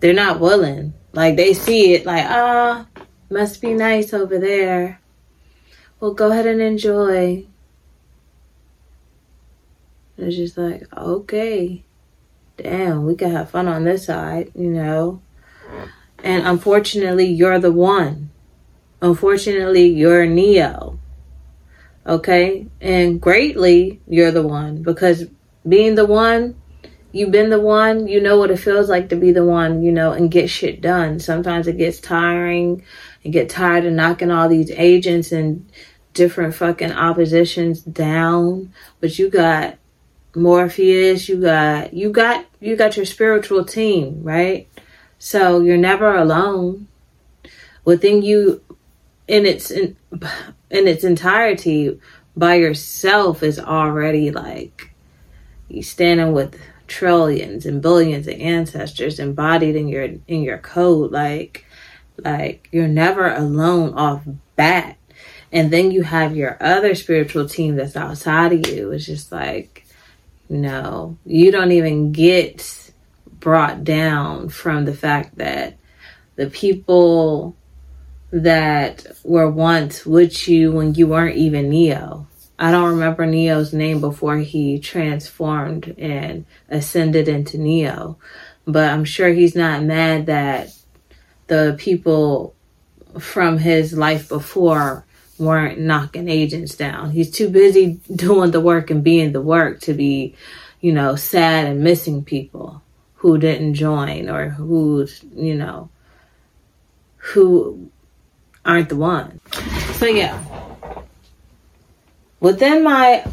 They're 0.00 0.14
not 0.14 0.40
willing. 0.40 0.94
Like 1.12 1.36
they 1.36 1.52
see 1.52 1.94
it 1.94 2.06
like, 2.06 2.24
ah, 2.26 2.86
must 3.30 3.60
be 3.60 3.74
nice 3.74 4.12
over 4.12 4.38
there. 4.38 5.00
Well, 6.00 6.14
go 6.14 6.30
ahead 6.30 6.46
and 6.46 6.60
enjoy. 6.60 7.46
It's 10.16 10.36
just 10.36 10.58
like, 10.58 10.84
okay, 10.96 11.84
damn, 12.56 13.04
we 13.04 13.14
can 13.14 13.30
have 13.30 13.50
fun 13.50 13.68
on 13.68 13.84
this 13.84 14.06
side, 14.06 14.50
you 14.54 14.70
know. 14.70 15.20
And 16.24 16.46
unfortunately, 16.46 17.26
you're 17.26 17.58
the 17.58 17.72
one. 17.72 18.30
Unfortunately, 19.00 19.86
you're 19.86 20.26
Neo. 20.26 20.98
Okay? 22.06 22.66
And 22.80 23.20
greatly, 23.20 24.00
you're 24.08 24.32
the 24.32 24.46
one 24.46 24.82
because 24.82 25.26
being 25.66 25.94
the 25.94 26.06
one 26.06 26.56
you've 27.12 27.30
been 27.30 27.50
the 27.50 27.60
one, 27.60 28.06
you 28.06 28.20
know 28.20 28.38
what 28.38 28.50
it 28.50 28.58
feels 28.58 28.88
like 28.88 29.08
to 29.08 29.16
be 29.16 29.32
the 29.32 29.44
one, 29.44 29.82
you 29.82 29.92
know, 29.92 30.12
and 30.12 30.30
get 30.30 30.50
shit 30.50 30.80
done. 30.80 31.18
Sometimes 31.18 31.66
it 31.66 31.78
gets 31.78 32.00
tiring 32.00 32.84
and 33.24 33.32
get 33.32 33.48
tired 33.48 33.84
of 33.84 33.92
knocking 33.92 34.30
all 34.30 34.48
these 34.48 34.70
agents 34.70 35.32
and 35.32 35.68
different 36.14 36.54
fucking 36.54 36.92
oppositions 36.92 37.80
down. 37.82 38.72
But 39.00 39.18
you 39.18 39.30
got 39.30 39.78
Morpheus, 40.34 41.28
you 41.28 41.40
got 41.40 41.92
you 41.94 42.10
got 42.10 42.46
you 42.60 42.76
got 42.76 42.96
your 42.96 43.06
spiritual 43.06 43.64
team, 43.64 44.22
right? 44.22 44.68
So 45.18 45.60
you're 45.60 45.76
never 45.76 46.14
alone. 46.14 46.88
Within 47.84 48.22
you 48.22 48.62
in 49.26 49.46
its 49.46 49.70
in, 49.70 49.96
in 50.70 50.88
its 50.88 51.04
entirety 51.04 52.00
by 52.36 52.54
yourself 52.54 53.42
is 53.42 53.58
already 53.58 54.30
like 54.30 54.92
you 55.68 55.82
standing 55.82 56.32
with 56.32 56.58
trillions 56.86 57.66
and 57.66 57.82
billions 57.82 58.26
of 58.26 58.34
ancestors 58.34 59.18
embodied 59.18 59.76
in 59.76 59.88
your 59.88 60.04
in 60.26 60.42
your 60.42 60.58
code 60.58 61.12
like 61.12 61.66
like 62.18 62.68
you're 62.72 62.88
never 62.88 63.32
alone 63.32 63.94
off 63.94 64.22
bat. 64.56 64.96
And 65.50 65.70
then 65.70 65.90
you 65.90 66.02
have 66.02 66.36
your 66.36 66.56
other 66.60 66.94
spiritual 66.94 67.48
team 67.48 67.76
that's 67.76 67.96
outside 67.96 68.52
of 68.52 68.68
you. 68.68 68.92
It's 68.92 69.06
just 69.06 69.32
like 69.32 69.86
no 70.50 71.18
you 71.26 71.50
don't 71.52 71.72
even 71.72 72.10
get 72.10 72.90
brought 73.38 73.84
down 73.84 74.48
from 74.48 74.86
the 74.86 74.94
fact 74.94 75.36
that 75.36 75.76
the 76.36 76.48
people 76.48 77.54
that 78.30 79.06
were 79.24 79.50
once 79.50 80.06
with 80.06 80.48
you 80.48 80.72
when 80.72 80.94
you 80.94 81.06
weren't 81.06 81.36
even 81.36 81.68
neo. 81.70 82.26
I 82.58 82.72
don't 82.72 82.90
remember 82.90 83.24
Neo's 83.24 83.72
name 83.72 84.00
before 84.00 84.38
he 84.38 84.80
transformed 84.80 85.94
and 85.96 86.44
ascended 86.68 87.28
into 87.28 87.56
Neo, 87.56 88.18
but 88.66 88.90
I'm 88.90 89.04
sure 89.04 89.28
he's 89.28 89.54
not 89.54 89.84
mad 89.84 90.26
that 90.26 90.70
the 91.48 91.76
people 91.78 92.54
from 93.18 93.58
his 93.58 93.92
life 93.92 94.28
before 94.28 95.04
weren't 95.38 95.78
knocking 95.78 96.28
agents 96.28 96.74
down. 96.74 97.10
He's 97.10 97.30
too 97.30 97.48
busy 97.48 98.00
doing 98.14 98.50
the 98.50 98.60
work 98.60 98.90
and 98.90 99.02
being 99.02 99.32
the 99.32 99.40
work 99.40 99.80
to 99.82 99.94
be, 99.94 100.34
you 100.80 100.92
know, 100.92 101.16
sad 101.16 101.66
and 101.66 101.82
missing 101.82 102.24
people 102.24 102.82
who 103.16 103.38
didn't 103.38 103.74
join 103.74 104.28
or 104.28 104.50
who's, 104.50 105.22
you 105.34 105.54
know, 105.54 105.90
who 107.16 107.90
aren't 108.64 108.88
the 108.88 108.96
one. 108.96 109.40
So 109.94 110.06
yeah, 110.06 110.40
within 112.40 112.84
my 112.84 113.24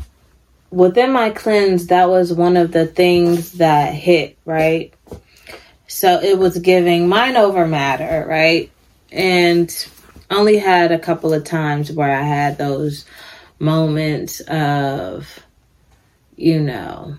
within 0.71 1.11
my 1.11 1.29
cleanse 1.29 1.87
that 1.87 2.09
was 2.09 2.33
one 2.33 2.57
of 2.57 2.71
the 2.71 2.85
things 2.85 3.53
that 3.53 3.93
hit 3.93 4.37
right 4.45 4.93
so 5.95 6.19
it 6.21 6.37
was 6.37 6.57
giving 6.59 7.07
mind 7.07 7.37
over 7.37 7.65
matter 7.65 8.25
right 8.27 8.71
and 9.11 9.87
only 10.29 10.57
had 10.57 10.91
a 10.91 10.99
couple 10.99 11.33
of 11.33 11.43
times 11.43 11.91
where 11.91 12.13
i 12.13 12.21
had 12.21 12.57
those 12.57 13.05
moments 13.59 14.41
of 14.41 15.39
you 16.35 16.59
know 16.59 17.17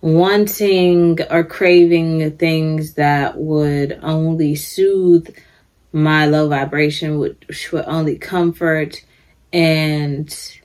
wanting 0.00 1.20
or 1.30 1.44
craving 1.44 2.34
things 2.38 2.94
that 2.94 3.36
would 3.36 3.98
only 4.02 4.54
soothe 4.54 5.28
my 5.92 6.24
low 6.24 6.48
vibration 6.48 7.18
would 7.18 7.44
would 7.72 7.84
only 7.86 8.16
comfort 8.16 9.04
and 9.52 10.58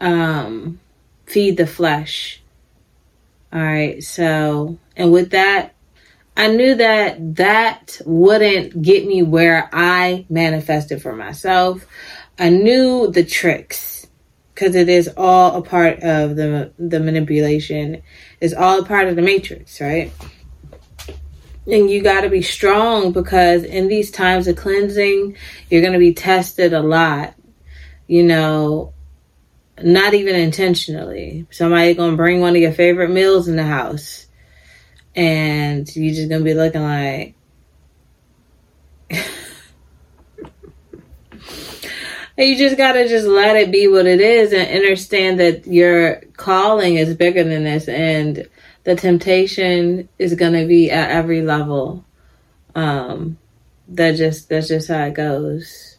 um 0.00 0.78
feed 1.28 1.56
the 1.56 1.66
flesh. 1.66 2.42
All 3.52 3.60
right. 3.60 4.02
So, 4.02 4.78
and 4.96 5.12
with 5.12 5.30
that, 5.30 5.74
I 6.36 6.48
knew 6.48 6.76
that 6.76 7.36
that 7.36 8.00
wouldn't 8.04 8.80
get 8.80 9.06
me 9.06 9.22
where 9.22 9.68
I 9.72 10.26
manifested 10.28 11.02
for 11.02 11.16
myself. 11.16 11.84
I 12.38 12.50
knew 12.50 13.10
the 13.10 13.24
tricks 13.24 14.06
because 14.54 14.74
it 14.74 14.88
is 14.88 15.08
all 15.16 15.56
a 15.56 15.62
part 15.62 16.00
of 16.00 16.36
the 16.36 16.72
the 16.78 17.00
manipulation. 17.00 18.02
It's 18.40 18.54
all 18.54 18.80
a 18.80 18.84
part 18.84 19.08
of 19.08 19.16
the 19.16 19.22
matrix, 19.22 19.80
right? 19.80 20.12
and 21.70 21.90
you 21.90 22.02
got 22.02 22.22
to 22.22 22.30
be 22.30 22.42
strong 22.42 23.12
because 23.12 23.62
in 23.62 23.88
these 23.88 24.10
times 24.10 24.48
of 24.48 24.56
cleansing, 24.56 25.36
you're 25.70 25.82
going 25.82 25.92
to 25.92 25.98
be 25.98 26.14
tested 26.14 26.72
a 26.72 26.80
lot. 26.80 27.34
You 28.06 28.22
know, 28.22 28.94
not 29.84 30.14
even 30.14 30.34
intentionally. 30.36 31.46
Somebody 31.50 31.94
to 32.10 32.16
bring 32.16 32.40
one 32.40 32.56
of 32.56 32.62
your 32.62 32.72
favorite 32.72 33.10
meals 33.10 33.48
in 33.48 33.56
the 33.56 33.64
house, 33.64 34.26
and 35.14 35.88
you 35.94 36.14
just 36.14 36.28
to 36.40 36.44
be 36.44 36.54
looking 36.54 36.82
like. 36.82 37.34
you 42.38 42.56
just 42.56 42.76
gotta 42.76 43.08
just 43.08 43.26
let 43.26 43.56
it 43.56 43.72
be 43.72 43.88
what 43.88 44.06
it 44.06 44.20
is 44.20 44.52
and 44.52 44.68
understand 44.68 45.40
that 45.40 45.66
your 45.66 46.20
calling 46.36 46.96
is 46.96 47.16
bigger 47.16 47.42
than 47.42 47.64
this 47.64 47.88
and 47.88 48.48
the 48.84 48.94
temptation 48.94 50.08
is 50.18 50.34
to 50.54 50.66
be 50.66 50.90
at 50.90 51.10
every 51.10 51.42
level. 51.42 52.04
Um, 52.74 53.38
that 53.88 54.16
just 54.16 54.48
that's 54.48 54.68
just 54.68 54.88
how 54.88 55.04
it 55.04 55.14
goes. 55.14 55.97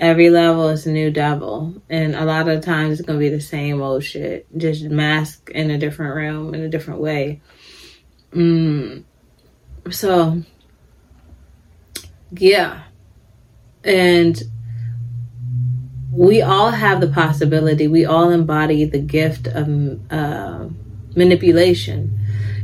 Every 0.00 0.30
level 0.30 0.68
is 0.68 0.86
a 0.86 0.90
new 0.90 1.10
devil, 1.12 1.74
and 1.88 2.16
a 2.16 2.24
lot 2.24 2.48
of 2.48 2.64
times 2.64 2.98
it's 2.98 3.06
gonna 3.06 3.20
be 3.20 3.28
the 3.28 3.40
same 3.40 3.80
old 3.80 4.02
shit, 4.02 4.46
just 4.56 4.82
masked 4.84 5.50
in 5.50 5.70
a 5.70 5.78
different 5.78 6.16
realm 6.16 6.54
in 6.54 6.62
a 6.62 6.68
different 6.68 7.00
way. 7.00 7.40
Mm. 8.32 9.04
So, 9.90 10.42
yeah, 12.32 12.84
and 13.84 14.42
we 16.12 16.42
all 16.42 16.70
have 16.70 17.00
the 17.00 17.08
possibility. 17.08 17.86
We 17.86 18.04
all 18.06 18.30
embody 18.30 18.86
the 18.86 18.98
gift 18.98 19.46
of. 19.46 20.00
Uh, 20.10 20.68
manipulation. 21.16 22.18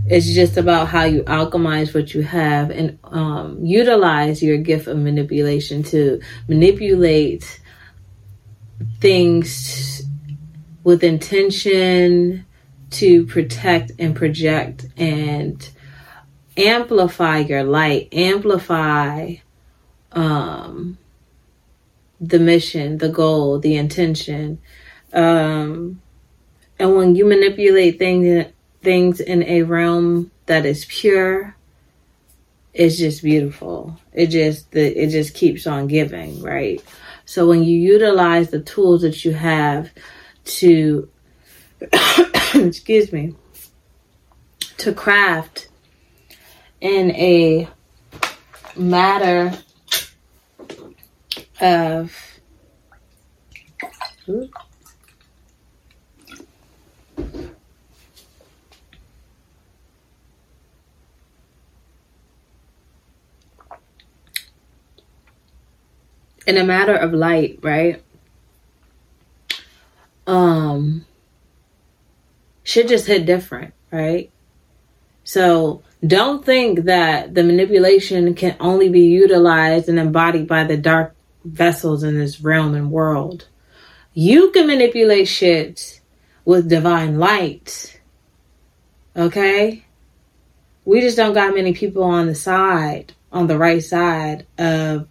It's 0.08 0.26
just 0.26 0.56
about 0.56 0.88
how 0.88 1.04
you 1.04 1.24
alchemize 1.24 1.92
what 1.92 2.14
you 2.14 2.22
have 2.22 2.70
and 2.70 2.98
um, 3.04 3.64
utilize 3.64 4.42
your 4.42 4.56
gift 4.58 4.86
of 4.86 4.98
manipulation 4.98 5.82
to 5.84 6.20
manipulate 6.48 7.60
things 9.00 10.02
with 10.84 11.02
intention, 11.02 12.46
to 12.90 13.26
protect 13.26 13.92
and 13.98 14.14
project 14.14 14.86
and 14.96 15.68
amplify 16.56 17.38
your 17.38 17.64
light, 17.64 18.08
amplify 18.12 19.34
um, 20.12 20.98
the 22.20 22.38
mission, 22.38 22.98
the 22.98 23.08
goal, 23.08 23.58
the 23.58 23.76
intention. 23.76 24.60
Um, 25.12 26.00
and 26.78 26.94
when 26.94 27.16
you 27.16 27.24
manipulate 27.24 27.98
things 27.98 28.52
things 28.86 29.18
in 29.18 29.42
a 29.42 29.64
realm 29.64 30.30
that 30.46 30.64
is 30.64 30.84
pure, 30.84 31.56
it's 32.72 32.96
just 32.96 33.20
beautiful. 33.20 33.98
It 34.12 34.28
just 34.28 34.72
it 34.76 35.08
just 35.08 35.34
keeps 35.34 35.66
on 35.66 35.88
giving, 35.88 36.40
right? 36.40 36.80
So 37.24 37.48
when 37.48 37.64
you 37.64 37.76
utilize 37.76 38.50
the 38.50 38.60
tools 38.60 39.02
that 39.02 39.24
you 39.24 39.32
have 39.32 39.90
to 40.60 41.08
excuse 42.54 43.12
me 43.12 43.34
to 44.78 44.92
craft 44.92 45.68
in 46.80 47.10
a 47.16 47.68
matter 48.76 49.52
of 51.60 52.16
in 66.46 66.56
a 66.56 66.64
matter 66.64 66.94
of 66.94 67.12
light, 67.12 67.58
right? 67.62 68.02
Um, 70.26 71.04
shit 72.62 72.88
just 72.88 73.06
hit 73.06 73.26
different, 73.26 73.74
right? 73.90 74.30
So 75.24 75.82
don't 76.06 76.44
think 76.44 76.84
that 76.84 77.34
the 77.34 77.42
manipulation 77.42 78.34
can 78.34 78.56
only 78.60 78.88
be 78.88 79.02
utilized 79.02 79.88
and 79.88 79.98
embodied 79.98 80.46
by 80.46 80.64
the 80.64 80.76
dark 80.76 81.14
vessels 81.44 82.02
in 82.02 82.18
this 82.18 82.40
realm 82.40 82.74
and 82.74 82.90
world. 82.90 83.48
You 84.14 84.50
can 84.50 84.66
manipulate 84.66 85.28
shit 85.28 86.00
with 86.44 86.68
divine 86.68 87.18
light. 87.18 88.00
Okay? 89.16 89.84
We 90.84 91.00
just 91.00 91.16
don't 91.16 91.34
got 91.34 91.54
many 91.54 91.74
people 91.74 92.04
on 92.04 92.26
the 92.26 92.34
side, 92.34 93.12
on 93.32 93.46
the 93.46 93.58
right 93.58 93.82
side 93.82 94.46
of 94.58 95.08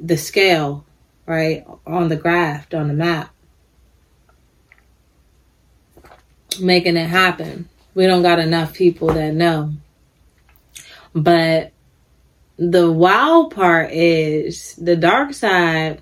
the 0.00 0.16
scale, 0.16 0.84
right? 1.26 1.64
On 1.86 2.08
the 2.08 2.16
graph, 2.16 2.72
on 2.74 2.88
the 2.88 2.94
map. 2.94 3.30
Making 6.60 6.96
it 6.96 7.08
happen. 7.08 7.68
We 7.94 8.06
don't 8.06 8.22
got 8.22 8.38
enough 8.38 8.74
people 8.74 9.08
that 9.08 9.34
know. 9.34 9.74
But 11.14 11.72
the 12.56 12.90
wild 12.90 13.54
part 13.54 13.90
is 13.92 14.74
the 14.76 14.96
dark 14.96 15.34
side. 15.34 16.00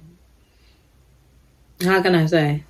How 1.83 2.03
can 2.03 2.15
I 2.15 2.27
say? 2.27 2.65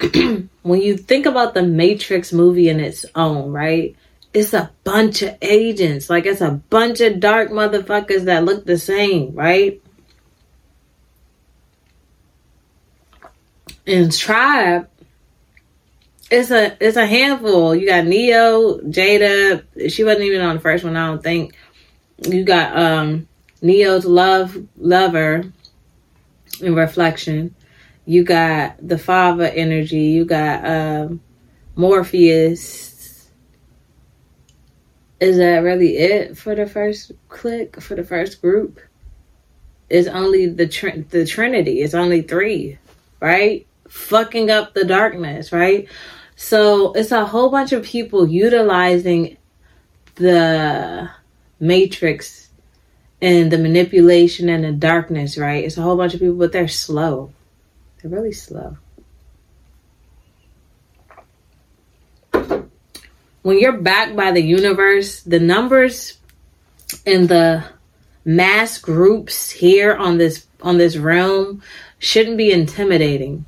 when 0.62 0.80
you 0.80 0.96
think 0.96 1.26
about 1.26 1.54
the 1.54 1.62
Matrix 1.62 2.32
movie 2.32 2.68
in 2.68 2.80
its 2.80 3.06
own, 3.14 3.52
right? 3.52 3.94
It's 4.32 4.52
a 4.52 4.70
bunch 4.82 5.22
of 5.22 5.36
agents. 5.40 6.10
Like 6.10 6.26
it's 6.26 6.40
a 6.40 6.60
bunch 6.68 7.00
of 7.00 7.20
dark 7.20 7.50
motherfuckers 7.50 8.24
that 8.24 8.44
look 8.44 8.64
the 8.64 8.78
same, 8.78 9.34
right? 9.34 9.80
In 13.86 14.10
Tribe, 14.10 14.88
it's 16.30 16.50
a 16.50 16.76
it's 16.80 16.96
a 16.96 17.06
handful. 17.06 17.74
You 17.74 17.86
got 17.86 18.06
Neo, 18.06 18.78
Jada. 18.78 19.64
She 19.90 20.04
wasn't 20.04 20.24
even 20.24 20.40
on 20.40 20.56
the 20.56 20.60
first 20.62 20.84
one, 20.84 20.96
I 20.96 21.06
don't 21.08 21.22
think 21.22 21.54
you 22.26 22.44
got 22.44 22.76
um 22.76 23.28
Neo's 23.60 24.04
love 24.04 24.56
lover 24.76 25.44
in 26.60 26.74
reflection. 26.74 27.54
You 28.06 28.24
got 28.24 28.76
the 28.86 28.98
father 28.98 29.44
energy. 29.44 30.00
You 30.00 30.24
got 30.24 30.64
um 30.64 31.20
Morpheus. 31.76 33.28
Is 35.20 35.38
that 35.38 35.58
really 35.58 35.96
it 35.96 36.36
for 36.36 36.54
the 36.54 36.66
first 36.66 37.12
click 37.28 37.80
for 37.80 37.94
the 37.94 38.04
first 38.04 38.40
group? 38.40 38.80
It's 39.88 40.08
only 40.08 40.46
the 40.46 40.66
tr- 40.66 41.00
the 41.08 41.26
Trinity. 41.26 41.82
It's 41.82 41.94
only 41.94 42.22
three, 42.22 42.78
right? 43.20 43.66
Fucking 43.94 44.50
up 44.50 44.74
the 44.74 44.84
darkness, 44.84 45.52
right? 45.52 45.88
So 46.34 46.92
it's 46.94 47.12
a 47.12 47.24
whole 47.24 47.48
bunch 47.48 47.72
of 47.72 47.84
people 47.84 48.28
utilizing 48.28 49.36
the 50.16 51.08
matrix 51.60 52.50
and 53.22 53.52
the 53.52 53.56
manipulation 53.56 54.48
and 54.48 54.64
the 54.64 54.72
darkness, 54.72 55.38
right? 55.38 55.64
It's 55.64 55.78
a 55.78 55.82
whole 55.82 55.96
bunch 55.96 56.12
of 56.12 56.20
people, 56.20 56.34
but 56.34 56.50
they're 56.50 56.66
slow. 56.66 57.32
They're 58.02 58.10
really 58.10 58.32
slow. 58.32 58.76
When 63.42 63.60
you're 63.60 63.78
backed 63.78 64.16
by 64.16 64.32
the 64.32 64.42
universe, 64.42 65.22
the 65.22 65.38
numbers 65.38 66.18
and 67.06 67.28
the 67.28 67.64
mass 68.24 68.76
groups 68.78 69.50
here 69.50 69.94
on 69.94 70.18
this 70.18 70.46
on 70.60 70.78
this 70.78 70.96
realm 70.96 71.62
shouldn't 72.00 72.36
be 72.36 72.50
intimidating. 72.50 73.44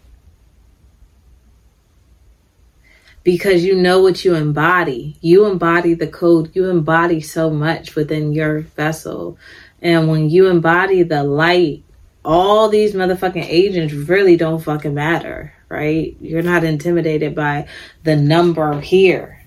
Because 3.26 3.64
you 3.64 3.74
know 3.74 4.00
what 4.00 4.24
you 4.24 4.36
embody. 4.36 5.16
You 5.20 5.46
embody 5.46 5.94
the 5.94 6.06
code. 6.06 6.54
You 6.54 6.70
embody 6.70 7.20
so 7.20 7.50
much 7.50 7.96
within 7.96 8.32
your 8.32 8.60
vessel. 8.60 9.36
And 9.82 10.08
when 10.08 10.30
you 10.30 10.46
embody 10.46 11.02
the 11.02 11.24
light, 11.24 11.82
all 12.24 12.68
these 12.68 12.94
motherfucking 12.94 13.44
agents 13.44 13.92
really 13.92 14.36
don't 14.36 14.62
fucking 14.62 14.94
matter, 14.94 15.52
right? 15.68 16.16
You're 16.20 16.42
not 16.42 16.62
intimidated 16.62 17.34
by 17.34 17.66
the 18.04 18.14
number 18.14 18.80
here. 18.80 19.42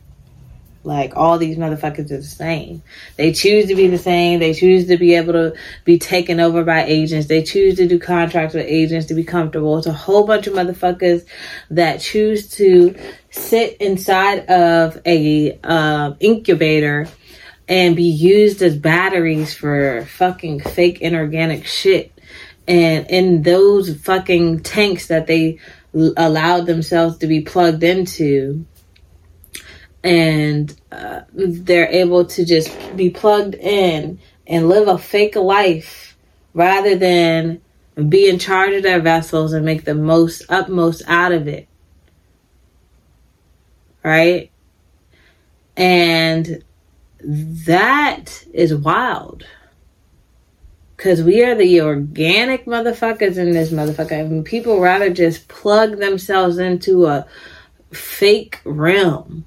Like 0.89 1.15
all 1.15 1.38
these 1.38 1.56
motherfuckers 1.56 2.12
are 2.12 2.17
the 2.17 2.23
same. 2.23 2.82
They 3.15 3.32
choose 3.32 3.67
to 3.67 3.75
be 3.75 3.88
the 3.88 3.99
same. 3.99 4.39
They 4.39 4.56
choose 4.56 4.88
to 4.88 4.97
be 4.97 5.13
able 5.13 5.34
to 5.34 5.54
be 5.86 5.99
taken 5.99 6.39
over 6.39 6.63
by 6.63 6.84
agents. 6.84 7.28
They 7.28 7.43
choose 7.43 7.75
to 7.75 7.88
do 7.88 7.99
contracts 7.99 8.56
with 8.56 8.65
agents 8.65 9.06
to 9.06 9.13
be 9.13 9.23
comfortable. 9.23 9.78
It's 9.78 9.86
a 9.86 9.93
whole 9.93 10.25
bunch 10.25 10.47
of 10.47 10.56
motherfuckers 10.56 11.28
that 11.69 12.02
choose 12.02 12.49
to 12.56 12.95
sit 13.30 13.78
inside 13.78 14.49
of 14.49 14.99
a 15.06 15.60
uh, 15.63 16.13
incubator 16.19 17.08
and 17.67 17.95
be 17.95 18.10
used 18.10 18.63
as 18.63 18.75
batteries 18.75 19.54
for 19.54 20.06
fucking 20.06 20.60
fake 20.60 21.02
inorganic 21.02 21.67
shit. 21.67 22.12
And 22.67 23.06
in 23.12 23.43
those 23.43 23.95
fucking 23.95 24.62
tanks 24.62 25.08
that 25.08 25.28
they 25.28 25.60
allowed 25.93 26.65
themselves 26.65 27.19
to 27.19 27.28
be 27.28 27.41
plugged 27.41 27.84
into, 27.84 28.65
and 30.03 30.75
uh, 30.91 31.21
they're 31.33 31.89
able 31.89 32.25
to 32.25 32.45
just 32.45 32.71
be 32.95 33.09
plugged 33.09 33.55
in 33.55 34.19
and 34.47 34.69
live 34.69 34.88
a 34.88 34.97
fake 34.97 35.35
life 35.35 36.17
rather 36.53 36.95
than 36.95 37.62
be 38.07 38.29
in 38.29 38.39
charge 38.39 38.73
of 38.73 38.83
their 38.83 39.01
vessels 39.01 39.53
and 39.53 39.65
make 39.65 39.83
the 39.83 39.95
most 39.95 40.43
utmost 40.49 41.03
out 41.07 41.31
of 41.31 41.47
it. 41.47 41.67
Right? 44.03 44.51
And 45.75 46.63
that 47.21 48.45
is 48.53 48.73
wild. 48.73 49.45
Cause 50.95 51.21
we 51.21 51.43
are 51.43 51.55
the 51.55 51.81
organic 51.81 52.65
motherfuckers 52.65 53.38
in 53.38 53.51
this 53.51 53.71
motherfucker. 53.71 54.19
I 54.19 54.23
mean, 54.23 54.43
people 54.43 54.81
rather 54.81 55.09
just 55.09 55.47
plug 55.47 55.97
themselves 55.97 56.57
into 56.57 57.05
a 57.05 57.25
fake 57.91 58.59
realm 58.65 59.45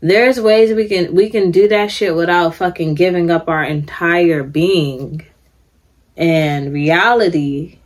there's 0.00 0.40
ways 0.40 0.74
we 0.74 0.88
can 0.88 1.14
we 1.14 1.28
can 1.30 1.50
do 1.50 1.68
that 1.68 1.90
shit 1.90 2.14
without 2.14 2.54
fucking 2.54 2.94
giving 2.94 3.30
up 3.30 3.48
our 3.48 3.64
entire 3.64 4.42
being 4.42 5.24
and 6.16 6.72
reality. 6.72 7.78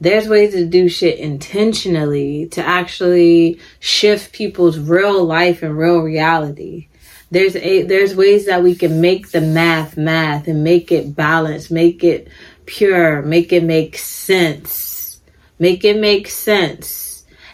There's 0.00 0.28
ways 0.28 0.52
to 0.52 0.66
do 0.66 0.88
shit 0.88 1.18
intentionally 1.18 2.46
to 2.52 2.64
actually 2.64 3.60
shift 3.80 4.32
people's 4.32 4.78
real 4.78 5.24
life 5.24 5.62
and 5.62 5.76
real 5.76 6.00
reality. 6.00 6.88
There's 7.30 7.56
a 7.56 7.82
there's 7.82 8.14
ways 8.14 8.46
that 8.46 8.62
we 8.62 8.74
can 8.74 9.00
make 9.00 9.30
the 9.30 9.40
math 9.40 9.96
math 9.96 10.48
and 10.48 10.64
make 10.64 10.92
it 10.92 11.14
balanced 11.14 11.70
make 11.70 12.02
it 12.04 12.28
pure 12.66 13.22
make 13.22 13.52
it 13.52 13.64
make 13.64 13.96
sense 13.98 15.20
make 15.58 15.84
it 15.84 15.98
make 15.98 16.28
sense 16.28 17.09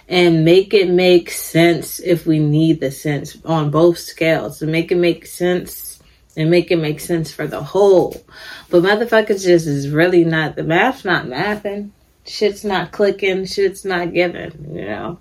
and 0.09 0.45
make 0.45 0.73
it 0.75 0.89
make 0.89 1.31
sense 1.31 2.01
if 2.01 2.27
we 2.27 2.39
need 2.39 2.81
the 2.81 2.91
sense 2.91 3.37
on 3.45 3.71
both 3.71 3.99
scales 3.99 4.59
to 4.59 4.67
make 4.67 4.93
it 4.93 4.97
make 4.97 5.27
sense 5.27 6.01
and 6.37 6.51
make 6.51 6.71
it 6.71 6.77
make 6.77 7.01
sense 7.01 7.33
for 7.33 7.47
the 7.47 7.63
whole. 7.63 8.25
But 8.71 8.83
motherfuckers 8.83 9.45
just 9.45 9.67
is 9.67 9.89
really 9.89 10.25
not 10.25 10.55
the 10.57 10.63
math's 10.63 11.05
not 11.05 11.27
mathing. 11.27 11.91
Shit's 12.25 12.65
not 12.65 12.93
clicking, 12.93 13.47
shit's 13.47 13.85
not 13.85 14.13
giving, 14.13 14.75
you 14.75 14.85
know. 14.85 15.19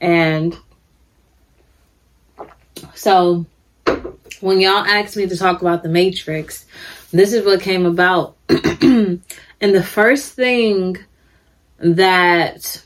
And 0.00 0.56
So 2.94 3.46
when 4.40 4.60
y'all 4.60 4.84
asked 4.84 5.16
me 5.16 5.26
to 5.26 5.36
talk 5.36 5.60
about 5.60 5.82
the 5.82 5.88
Matrix, 5.88 6.66
this 7.12 7.32
is 7.32 7.44
what 7.44 7.60
came 7.60 7.86
about. 7.86 8.36
and 8.48 9.20
the 9.60 9.82
first 9.82 10.32
thing 10.32 10.96
that 11.78 12.84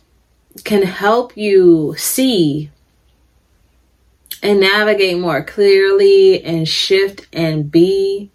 can 0.63 0.83
help 0.83 1.37
you 1.37 1.95
see 1.97 2.71
and 4.43 4.61
navigate 4.61 5.19
more 5.19 5.43
clearly 5.43 6.43
and 6.45 6.69
shift 6.69 7.27
and 7.33 7.71
be 7.71 8.31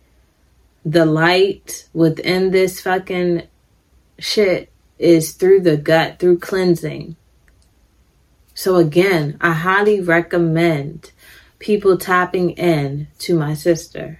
the 0.84 1.06
light 1.06 1.88
within 1.94 2.52
this 2.52 2.82
fucking 2.82 3.44
shit 4.18 4.72
is 4.98 5.34
through 5.34 5.62
the 5.62 5.78
gut, 5.78 6.20
through 6.20 6.40
cleansing. 6.40 7.16
So 8.54 8.76
again, 8.76 9.38
I 9.40 9.54
highly 9.54 10.02
recommend 10.02 11.12
people 11.60 11.98
tapping 11.98 12.52
in 12.52 13.08
to 13.20 13.38
my 13.38 13.54
sister 13.54 14.20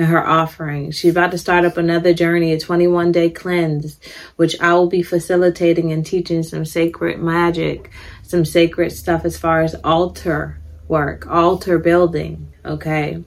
and 0.00 0.08
her 0.08 0.26
offering. 0.26 0.90
She's 0.90 1.10
about 1.10 1.30
to 1.32 1.38
start 1.38 1.66
up 1.66 1.76
another 1.76 2.14
journey, 2.14 2.54
a 2.54 2.58
21 2.58 3.12
day 3.12 3.28
cleanse, 3.28 4.00
which 4.36 4.58
I 4.58 4.72
will 4.72 4.86
be 4.86 5.02
facilitating 5.02 5.92
and 5.92 6.06
teaching 6.06 6.42
some 6.42 6.64
sacred 6.64 7.20
magic, 7.20 7.90
some 8.22 8.46
sacred 8.46 8.92
stuff 8.92 9.26
as 9.26 9.36
far 9.36 9.60
as 9.60 9.74
altar 9.84 10.58
work, 10.88 11.26
altar 11.26 11.78
building. 11.78 12.50
Okay. 12.64 13.22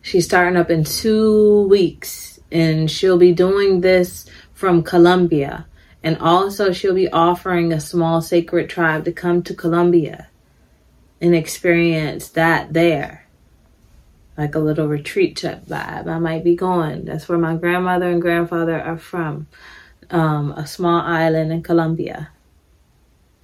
She's 0.00 0.26
starting 0.26 0.56
up 0.56 0.70
in 0.70 0.84
two 0.84 1.66
weeks 1.66 2.38
and 2.52 2.88
she'll 2.88 3.18
be 3.18 3.32
doing 3.32 3.80
this 3.80 4.26
from 4.52 4.84
Colombia. 4.84 5.66
And 6.04 6.18
also, 6.18 6.70
she'll 6.70 6.94
be 6.94 7.10
offering 7.10 7.72
a 7.72 7.80
small 7.80 8.20
sacred 8.20 8.70
tribe 8.70 9.06
to 9.06 9.12
come 9.12 9.42
to 9.42 9.54
Colombia 9.54 10.28
and 11.20 11.34
experience 11.34 12.28
that 12.28 12.72
there. 12.72 13.23
Like 14.36 14.54
a 14.54 14.58
little 14.58 14.88
retreat 14.88 15.36
trip 15.36 15.64
vibe. 15.66 16.08
I 16.08 16.18
might 16.18 16.42
be 16.42 16.56
going. 16.56 17.04
That's 17.04 17.28
where 17.28 17.38
my 17.38 17.54
grandmother 17.54 18.10
and 18.10 18.20
grandfather 18.20 18.80
are 18.80 18.98
from. 18.98 19.46
Um, 20.10 20.52
a 20.52 20.66
small 20.66 21.00
island 21.00 21.52
in 21.52 21.62
Colombia. 21.62 22.30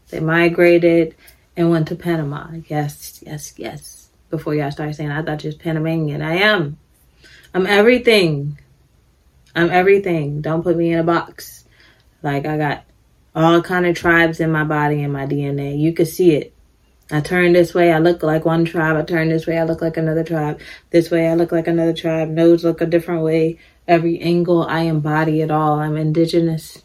They 0.08 0.20
migrated 0.20 1.14
and 1.56 1.70
went 1.70 1.88
to 1.88 1.96
Panama. 1.96 2.48
Yes, 2.66 3.22
yes, 3.24 3.54
yes. 3.56 4.08
Before 4.30 4.54
y'all 4.54 4.70
start 4.70 4.94
saying 4.94 5.10
I 5.10 5.22
thought 5.22 5.44
you 5.44 5.48
was 5.48 5.56
Panamanian. 5.56 6.22
I 6.22 6.36
am. 6.36 6.78
I'm 7.54 7.66
everything. 7.66 8.58
I'm 9.54 9.70
everything. 9.70 10.40
Don't 10.40 10.62
put 10.62 10.76
me 10.76 10.92
in 10.92 10.98
a 10.98 11.04
box. 11.04 11.64
Like 12.22 12.46
I 12.46 12.56
got 12.56 12.84
all 13.34 13.62
kind 13.62 13.86
of 13.86 13.96
tribes 13.96 14.40
in 14.40 14.50
my 14.52 14.64
body 14.64 15.02
and 15.02 15.12
my 15.12 15.26
DNA. 15.26 15.78
You 15.78 15.92
could 15.92 16.08
see 16.08 16.34
it. 16.34 16.54
I 17.10 17.20
turn 17.20 17.52
this 17.52 17.74
way, 17.74 17.92
I 17.92 17.98
look 17.98 18.22
like 18.22 18.44
one 18.44 18.64
tribe. 18.64 18.96
I 18.96 19.02
turn 19.02 19.28
this 19.28 19.46
way, 19.46 19.58
I 19.58 19.64
look 19.64 19.82
like 19.82 19.96
another 19.96 20.24
tribe. 20.24 20.60
This 20.90 21.10
way, 21.10 21.28
I 21.28 21.34
look 21.34 21.52
like 21.52 21.66
another 21.66 21.92
tribe. 21.92 22.28
Nose 22.28 22.64
look 22.64 22.80
a 22.80 22.86
different 22.86 23.22
way. 23.22 23.58
Every 23.88 24.20
angle, 24.20 24.64
I 24.64 24.82
embody 24.82 25.40
it 25.40 25.50
all. 25.50 25.80
I'm 25.80 25.96
indigenous. 25.96 26.82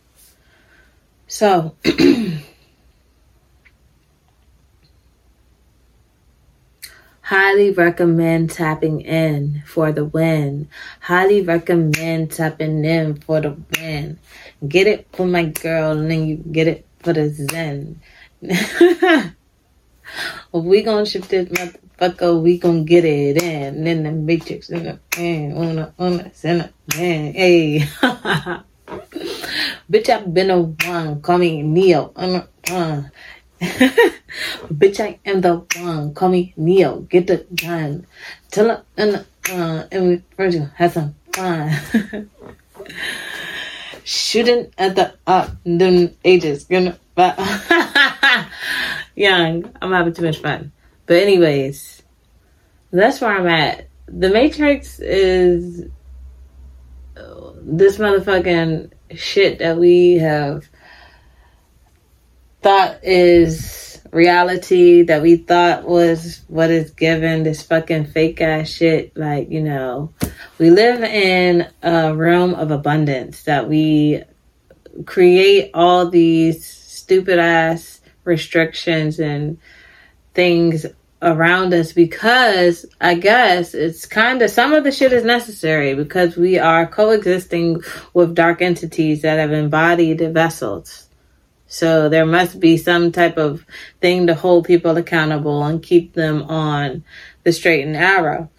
So, 1.27 1.75
Highly 7.25 7.71
recommend 7.71 8.51
tapping 8.51 9.01
in 9.01 9.63
for 9.65 9.91
the 9.91 10.05
win. 10.05 10.69
Highly 10.99 11.41
recommend 11.41 12.31
tapping 12.31 12.85
in 12.85 13.15
for 13.15 13.41
the 13.41 13.57
win. 13.79 14.19
Get 14.67 14.85
it 14.85 15.07
for 15.11 15.25
my 15.25 15.45
girl, 15.45 15.93
and 15.93 16.11
then 16.11 16.27
you 16.27 16.35
get 16.35 16.67
it 16.67 16.85
for 16.99 17.13
the 17.13 17.29
Zen. 17.29 17.99
we 20.51 20.83
gonna 20.83 21.05
shift 21.05 21.29
this 21.29 21.49
motherfucker. 21.49 22.41
We 22.41 22.57
gonna 22.57 22.83
get 22.83 23.05
it 23.05 23.41
in. 23.41 23.83
Then 23.83 24.03
the 24.03 24.11
matrix 24.11 24.69
in 24.69 24.83
the 24.83 24.99
man, 25.17 25.51
una, 25.57 25.93
una, 25.99 26.31
in 26.43 26.57
man. 26.57 27.33
Hey, 27.33 27.79
bitch, 29.89 30.09
I've 30.09 30.33
been 30.33 30.51
a 30.51 30.61
one. 30.61 31.21
Call 31.21 31.37
me 31.37 31.61
Neo. 31.63 32.11
Uh, 32.15 32.41
uh. 32.71 33.03
Bitch, 34.67 34.99
I 34.99 35.19
am 35.25 35.41
the 35.41 35.65
one. 35.77 36.13
Call 36.13 36.29
me 36.29 36.53
Neo. 36.57 36.99
Get 37.01 37.27
the 37.27 37.45
gun. 37.55 38.05
Tell 38.51 38.67
her 38.67 38.83
and 38.97 39.25
uh, 39.51 39.87
and 39.91 40.07
we 40.07 40.21
first 40.35 40.57
have 40.75 40.93
some 40.93 41.15
fun. 41.33 41.71
Shooting 44.03 44.71
at 44.77 44.95
the 44.95 45.15
up 45.25 45.49
uh, 45.49 45.51
them 45.65 46.15
ages. 46.23 46.65
Gonna 46.65 46.99
young. 49.15 49.71
I'm 49.81 49.91
having 49.91 50.13
too 50.13 50.25
much 50.25 50.37
fun. 50.37 50.71
But 51.05 51.17
anyways, 51.17 52.03
that's 52.91 53.21
where 53.21 53.31
I'm 53.31 53.47
at. 53.47 53.87
The 54.07 54.29
Matrix 54.29 54.99
is 54.99 55.89
this 57.65 57.97
motherfucking 57.97 58.91
shit 59.11 59.59
that 59.59 59.77
we 59.77 60.15
have 60.15 60.67
thought 62.61 63.03
is 63.03 64.01
reality 64.11 65.03
that 65.03 65.21
we 65.21 65.35
thought 65.35 65.87
was 65.87 66.41
what 66.47 66.71
is 66.71 66.91
given 66.91 67.43
this 67.43 67.61
fucking 67.63 68.05
fake 68.05 68.39
ass 68.39 68.69
shit 68.69 69.15
like 69.17 69.49
you 69.49 69.61
know 69.61 70.13
we 70.57 70.69
live 70.69 71.03
in 71.03 71.67
a 71.83 72.15
realm 72.15 72.53
of 72.55 72.71
abundance 72.71 73.43
that 73.43 73.67
we 73.67 74.23
create 75.05 75.69
all 75.73 76.09
these 76.09 76.65
stupid 76.65 77.39
ass 77.39 77.94
restrictions 78.25 79.19
and 79.19 79.57
things 80.33 80.85
around 81.21 81.73
us 81.73 81.93
because 81.93 82.85
I 82.99 83.15
guess 83.15 83.73
it's 83.73 84.05
kind 84.05 84.41
of 84.41 84.51
some 84.51 84.73
of 84.73 84.83
the 84.83 84.91
shit 84.91 85.13
is 85.13 85.23
necessary 85.23 85.95
because 85.95 86.35
we 86.35 86.59
are 86.59 86.85
coexisting 86.85 87.81
with 88.13 88.35
dark 88.35 88.61
entities 88.61 89.21
that 89.21 89.39
have 89.39 89.53
embodied 89.53 90.19
vessels 90.33 91.05
so 91.67 92.09
there 92.09 92.25
must 92.25 92.59
be 92.59 92.77
some 92.77 93.11
type 93.11 93.37
of 93.37 93.65
thing 93.99 94.27
to 94.27 94.35
hold 94.35 94.65
people 94.65 94.95
accountable 94.97 95.63
and 95.63 95.81
keep 95.81 96.13
them 96.13 96.43
on 96.43 97.03
the 97.43 97.51
straight 97.51 97.83
and 97.83 97.93
narrow. 97.93 98.49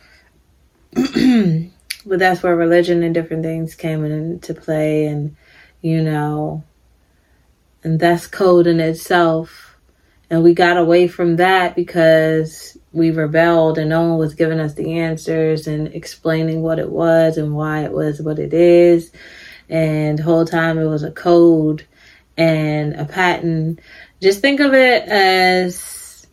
but 0.94 2.18
that's 2.18 2.42
where 2.42 2.56
religion 2.56 3.02
and 3.02 3.14
different 3.14 3.42
things 3.42 3.74
came 3.74 4.04
into 4.04 4.54
play 4.54 5.06
and 5.06 5.36
you 5.80 6.02
know 6.02 6.64
and 7.86 8.00
that's 8.00 8.26
code 8.26 8.66
in 8.66 8.80
itself 8.80 9.78
and 10.28 10.42
we 10.42 10.54
got 10.54 10.76
away 10.76 11.06
from 11.06 11.36
that 11.36 11.76
because 11.76 12.76
we 12.92 13.12
rebelled 13.12 13.78
and 13.78 13.90
no 13.90 14.02
one 14.08 14.18
was 14.18 14.34
giving 14.34 14.58
us 14.58 14.74
the 14.74 14.98
answers 14.98 15.68
and 15.68 15.86
explaining 15.94 16.62
what 16.62 16.80
it 16.80 16.90
was 16.90 17.38
and 17.38 17.54
why 17.54 17.84
it 17.84 17.92
was 17.92 18.20
what 18.20 18.40
it 18.40 18.52
is 18.52 19.12
and 19.68 20.18
the 20.18 20.24
whole 20.24 20.44
time 20.44 20.80
it 20.80 20.86
was 20.86 21.04
a 21.04 21.12
code 21.12 21.86
and 22.36 22.94
a 22.94 23.04
pattern. 23.04 23.78
Just 24.20 24.40
think 24.40 24.58
of 24.58 24.74
it 24.74 25.04
as 25.04 26.26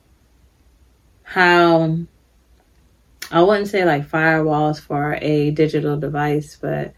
how 1.22 2.00
I 3.32 3.44
wouldn't 3.44 3.68
say 3.68 3.86
like 3.86 4.10
firewalls 4.10 4.80
for 4.82 5.20
a 5.22 5.52
digital 5.52 6.00
device, 6.00 6.58
but 6.60 6.96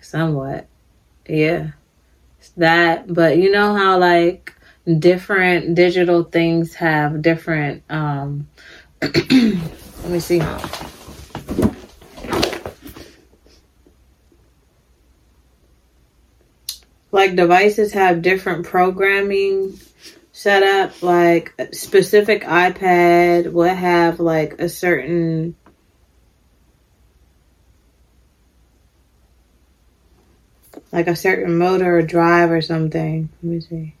somewhat. 0.00 0.66
Yeah. 1.28 1.70
That, 2.56 3.12
but 3.12 3.38
you 3.38 3.50
know 3.50 3.74
how 3.74 3.98
like 3.98 4.54
different 4.98 5.74
digital 5.74 6.24
things 6.24 6.74
have 6.74 7.22
different 7.22 7.82
um 7.88 8.48
let 9.02 10.10
me 10.10 10.18
see. 10.20 10.42
like 17.12 17.36
devices 17.36 17.92
have 17.92 18.22
different 18.22 18.66
programming 18.66 19.78
set 20.32 20.62
up 20.62 21.02
like 21.02 21.54
specific 21.72 22.42
ipad 22.42 23.52
will 23.52 23.64
have 23.74 24.18
like 24.18 24.58
a 24.58 24.68
certain 24.68 25.54
like 30.92 31.08
a 31.08 31.16
certain 31.16 31.56
motor 31.56 31.98
or 31.98 32.02
drive 32.02 32.50
or 32.50 32.60
something. 32.60 33.30
Let 33.42 33.50
me 33.50 33.60
see. 33.60 33.94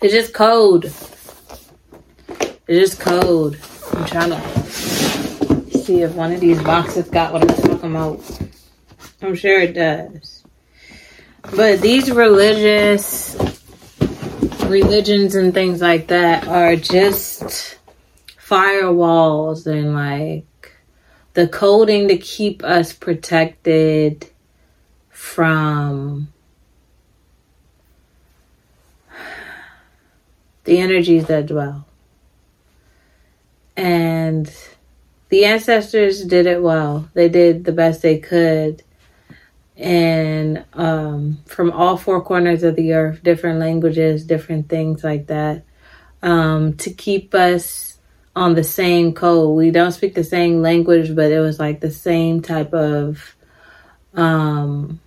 It's 0.00 0.12
just 0.12 0.34
code. 0.34 0.84
It's 0.84 2.66
just 2.68 3.00
code. 3.00 3.58
I'm 3.94 4.04
trying 4.04 4.30
to 4.30 5.78
see 5.78 6.02
if 6.02 6.14
one 6.14 6.32
of 6.32 6.40
these 6.40 6.62
boxes 6.62 7.08
got 7.08 7.32
what 7.32 7.42
i'm 7.42 7.56
talking 7.56 7.90
about. 7.90 8.40
I'm 9.22 9.34
sure 9.34 9.60
it 9.60 9.72
does. 9.72 10.44
But 11.56 11.80
these 11.80 12.10
religious 12.10 13.34
religions 14.66 15.34
and 15.34 15.54
things 15.54 15.80
like 15.80 16.08
that 16.08 16.46
are 16.46 16.76
just 16.76 17.78
firewalls 18.38 19.66
and 19.66 19.94
like 19.94 20.44
the 21.34 21.48
coding 21.48 22.08
to 22.08 22.18
keep 22.18 22.64
us 22.64 22.92
protected 22.92 24.28
from 25.10 26.28
the 30.64 30.78
energies 30.78 31.26
that 31.26 31.46
dwell. 31.46 31.86
And 33.76 34.52
the 35.28 35.44
ancestors 35.44 36.24
did 36.24 36.46
it 36.46 36.62
well. 36.62 37.08
They 37.14 37.28
did 37.28 37.64
the 37.64 37.72
best 37.72 38.02
they 38.02 38.18
could. 38.18 38.82
And 39.76 40.64
um, 40.74 41.38
from 41.46 41.70
all 41.70 41.96
four 41.96 42.20
corners 42.20 42.64
of 42.64 42.74
the 42.74 42.92
earth, 42.92 43.22
different 43.22 43.60
languages, 43.60 44.24
different 44.24 44.68
things 44.68 45.04
like 45.04 45.28
that, 45.28 45.62
um, 46.22 46.76
to 46.78 46.90
keep 46.90 47.34
us 47.34 47.87
on 48.38 48.54
the 48.54 48.62
same 48.62 49.12
code. 49.12 49.56
We 49.56 49.72
don't 49.72 49.90
speak 49.90 50.14
the 50.14 50.22
same 50.22 50.62
language, 50.62 51.14
but 51.14 51.32
it 51.32 51.40
was 51.40 51.58
like 51.58 51.80
the 51.80 51.90
same 51.90 52.40
type 52.40 52.72
of 52.72 53.34
um, 54.14 55.00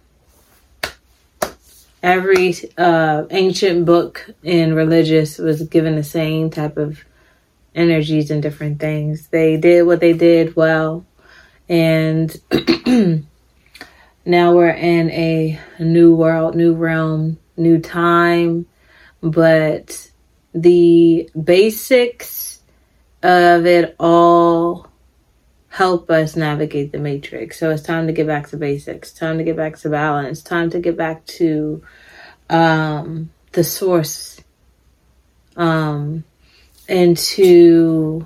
every 2.04 2.56
uh, 2.78 3.24
ancient 3.32 3.86
book 3.86 4.30
in 4.44 4.76
religious 4.76 5.38
was 5.38 5.64
given 5.64 5.96
the 5.96 6.04
same 6.04 6.50
type 6.50 6.76
of 6.76 7.06
energies 7.74 8.32
and 8.32 8.44
different 8.44 8.82
things. 8.82 9.28
They 9.28 9.56
did 9.56 9.84
what 9.84 10.02
they 10.02 10.12
did 10.12 10.58
well, 10.58 11.06
and 11.70 12.30
now 14.26 14.54
we're 14.54 14.72
in 14.72 15.10
a 15.10 15.58
new 15.80 16.14
world, 16.14 16.56
new 16.56 16.74
realm, 16.74 17.40
new 17.56 17.80
time, 17.80 18.66
but 19.22 20.12
the 20.54 21.30
basics 21.42 22.61
of 23.24 23.66
it 23.66 23.96
all 24.00 24.88
help 25.70 26.10
us 26.10 26.36
navigate 26.36 26.92
the 26.92 27.00
matrix. 27.00 27.60
So 27.60 27.70
it's 27.70 27.82
time 27.82 28.08
to 28.08 28.14
get 28.14 28.28
back 28.28 28.50
to 28.50 28.58
basics, 28.58 29.14
time 29.14 29.38
to 29.38 29.44
get 29.44 29.56
back 29.56 29.78
to 29.78 29.90
balance, 29.90 30.42
time 30.44 30.70
to 30.72 30.80
get 30.80 30.98
back 30.98 31.26
to 31.38 31.82
um, 32.50 33.32
the 33.54 33.64
source 33.64 34.42
um, 35.56 36.24
and 36.90 37.18
to 37.18 38.26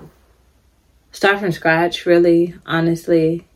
start 1.12 1.40
from 1.40 1.52
scratch, 1.52 2.06
really, 2.06 2.56
honestly. 2.66 3.48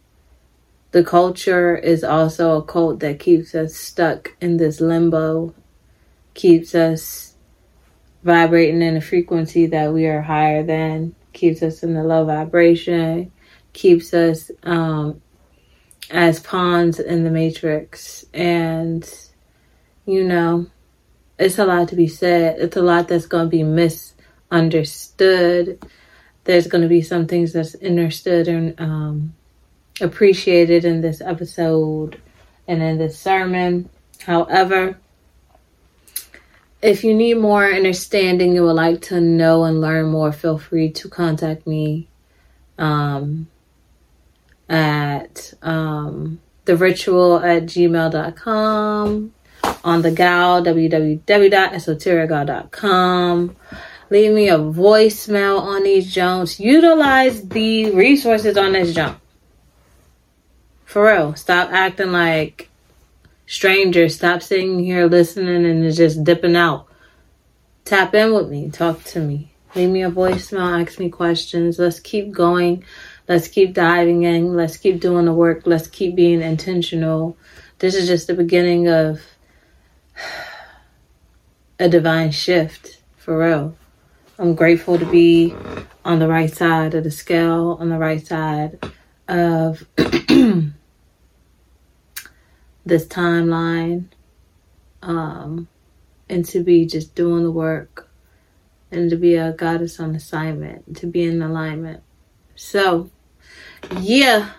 The 0.91 1.03
culture 1.03 1.75
is 1.75 2.03
also 2.03 2.57
a 2.57 2.63
cult 2.63 2.99
that 2.99 3.19
keeps 3.19 3.53
us 3.53 3.75
stuck 3.75 4.35
in 4.41 4.57
this 4.57 4.81
limbo, 4.81 5.53
keeps 6.33 6.73
us 6.73 7.35
vibrating 8.23 8.81
in 8.81 8.97
a 8.97 9.01
frequency 9.01 9.67
that 9.67 9.93
we 9.93 10.07
are 10.07 10.21
higher 10.21 10.63
than, 10.63 11.15
keeps 11.39 11.63
us 11.63 11.83
in 11.83 11.93
the 11.93 12.03
low 12.03 12.25
vibration, 12.25 13.31
keeps 13.71 14.13
us 14.13 14.51
um, 14.63 15.21
as 16.09 16.41
pawns 16.41 16.99
in 16.99 17.23
the 17.23 17.31
matrix. 17.31 18.25
And, 18.33 19.09
you 20.05 20.25
know, 20.25 20.65
it's 21.37 21.57
a 21.57 21.65
lot 21.65 21.87
to 21.89 21.95
be 21.95 22.07
said. 22.07 22.59
It's 22.59 22.75
a 22.75 22.81
lot 22.81 23.07
that's 23.07 23.25
going 23.25 23.45
to 23.45 23.49
be 23.49 23.63
misunderstood. 23.63 25.81
There's 26.43 26.67
going 26.67 26.81
to 26.81 26.89
be 26.89 27.01
some 27.01 27.25
things 27.25 27.53
that's 27.53 27.75
understood 27.75 28.49
and 28.49 28.79
um, 28.79 29.33
appreciated 30.01 30.83
in 30.83 31.01
this 31.01 31.21
episode 31.21 32.21
and 32.67 32.83
in 32.83 32.97
this 32.97 33.17
sermon. 33.17 33.89
However, 34.19 34.97
if 36.81 37.03
you 37.03 37.13
need 37.13 37.35
more 37.35 37.65
understanding, 37.65 38.55
you 38.55 38.63
would 38.63 38.73
like 38.73 39.01
to 39.03 39.19
know 39.19 39.65
and 39.65 39.81
learn 39.81 40.07
more, 40.07 40.31
feel 40.31 40.57
free 40.57 40.89
to 40.91 41.09
contact 41.09 41.67
me. 41.67 42.07
Um, 42.77 43.49
at 44.69 45.53
um, 45.61 46.39
the 46.65 46.77
ritual 46.77 47.39
at 47.39 47.63
gmail.com, 47.63 49.33
on 49.83 50.01
the 50.01 50.11
gal, 50.11 50.63
www.esoterical.com. 50.63 53.55
Leave 54.11 54.33
me 54.33 54.49
a 54.49 54.57
voicemail 54.57 55.59
on 55.59 55.83
these 55.83 56.11
jumps. 56.11 56.59
Utilize 56.59 57.47
the 57.47 57.91
resources 57.91 58.57
on 58.57 58.71
this 58.71 58.95
jump. 58.95 59.21
For 60.85 61.05
real. 61.05 61.35
Stop 61.35 61.71
acting 61.71 62.11
like 62.11 62.68
strangers. 63.49 64.15
Stop 64.15 64.43
sitting 64.43 64.79
here 64.79 65.07
listening 65.07 65.65
and 65.65 65.93
just 65.93 66.23
dipping 66.23 66.55
out. 66.55 66.87
Tap 67.83 68.13
in 68.13 68.33
with 68.33 68.47
me. 68.47 68.69
Talk 68.69 69.03
to 69.05 69.19
me. 69.19 69.51
Leave 69.75 69.89
me 69.89 70.03
a 70.03 70.11
voicemail. 70.11 70.81
Ask 70.81 70.99
me 70.99 71.09
questions. 71.09 71.79
Let's 71.79 71.99
keep 71.99 72.31
going. 72.31 72.85
Let's 73.27 73.47
keep 73.47 73.73
diving 73.73 74.23
in. 74.23 74.55
Let's 74.55 74.77
keep 74.77 75.01
doing 75.01 75.25
the 75.25 75.33
work. 75.33 75.63
Let's 75.65 75.87
keep 75.87 76.15
being 76.15 76.41
intentional. 76.41 77.35
This 77.79 77.95
is 77.95 78.07
just 78.07 78.27
the 78.27 78.35
beginning 78.35 78.87
of 78.87 79.19
a 81.79 81.89
divine 81.89 82.31
shift 82.31 83.01
for 83.17 83.39
real. 83.39 83.75
I'm 84.37 84.53
grateful 84.53 84.99
to 84.99 85.05
be 85.05 85.55
on 86.05 86.19
the 86.19 86.27
right 86.27 86.53
side 86.53 86.93
of 86.93 87.03
the 87.03 87.11
scale, 87.11 87.77
on 87.79 87.89
the 87.89 87.97
right 87.97 88.25
side 88.25 88.79
of 89.27 89.85
this 92.89 93.05
timeline, 93.05 94.05
um, 95.01 95.67
and 96.27 96.45
to 96.45 96.63
be 96.63 96.85
just 96.85 97.15
doing 97.15 97.43
the 97.43 97.51
work 97.51 98.09
and 98.91 99.09
to 99.09 99.15
be 99.15 99.35
a 99.35 99.51
goddess 99.51 99.99
on 99.99 100.15
assignment, 100.15 100.97
to 100.97 101.07
be 101.07 101.23
in 101.23 101.41
alignment. 101.41 102.01
So, 102.55 103.09
yeah, 103.99 104.51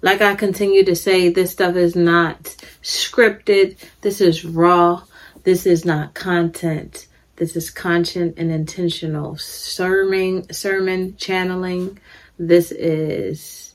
like 0.00 0.20
I 0.20 0.34
continue 0.34 0.84
to 0.84 0.96
say, 0.96 1.28
this 1.28 1.50
stuff 1.50 1.76
is 1.76 1.94
not 1.94 2.42
scripted. 2.82 3.76
This 4.00 4.20
is 4.20 4.44
raw. 4.44 5.02
This 5.44 5.66
is 5.66 5.84
not 5.84 6.14
content. 6.14 7.06
This 7.36 7.56
is 7.56 7.70
content 7.70 8.34
and 8.36 8.52
intentional 8.52 9.36
sermon, 9.36 10.52
sermon 10.52 11.16
channeling. 11.16 11.98
This 12.38 12.70
is 12.70 13.74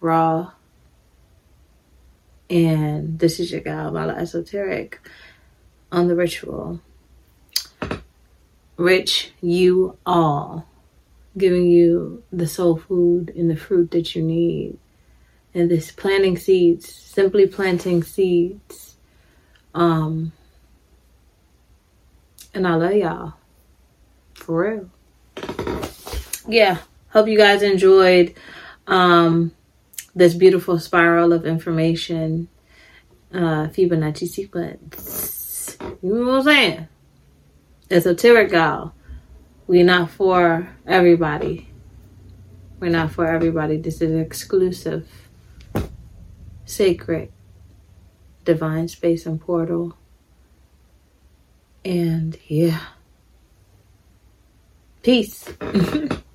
raw. 0.00 0.52
And 2.50 3.18
this 3.18 3.40
is 3.40 3.52
your 3.52 3.60
gal, 3.60 3.90
Mala 3.90 4.14
Esoteric, 4.14 5.00
on 5.92 6.08
the 6.08 6.16
ritual. 6.16 6.80
Rich 8.76 9.32
you 9.40 9.98
all 10.06 10.66
giving 11.36 11.66
you 11.66 12.22
the 12.32 12.46
soul 12.46 12.76
food 12.76 13.32
and 13.36 13.50
the 13.50 13.56
fruit 13.56 13.90
that 13.90 14.14
you 14.14 14.22
need. 14.22 14.78
And 15.54 15.70
this 15.70 15.90
planting 15.90 16.36
seeds, 16.36 16.92
simply 16.92 17.46
planting 17.46 18.02
seeds. 18.02 18.96
Um, 19.74 20.32
and 22.54 22.66
I 22.66 22.74
love 22.74 22.94
y'all. 22.94 23.34
For 24.34 24.60
real. 24.60 24.90
Yeah. 26.46 26.78
Hope 27.10 27.28
you 27.28 27.38
guys 27.38 27.62
enjoyed 27.62 28.34
um, 28.86 29.52
this 30.14 30.34
beautiful 30.34 30.78
spiral 30.78 31.32
of 31.32 31.46
information. 31.46 32.48
Uh, 33.32 33.68
Fibonacci 33.68 34.26
sequence. 34.26 35.76
You 36.02 36.14
know 36.14 36.26
what 36.26 36.38
I'm 36.38 36.44
saying? 36.44 36.88
Esoteric 37.90 38.50
gal. 38.50 38.94
We're 39.66 39.84
not 39.84 40.10
for 40.10 40.74
everybody. 40.86 41.68
We're 42.80 42.90
not 42.90 43.12
for 43.12 43.26
everybody. 43.26 43.76
This 43.76 44.00
is 44.00 44.18
exclusive, 44.18 45.08
sacred, 46.64 47.30
divine 48.44 48.88
space 48.88 49.26
and 49.26 49.40
portal. 49.40 49.94
And 51.84 52.38
yeah. 52.46 52.80
Peace. 55.02 55.52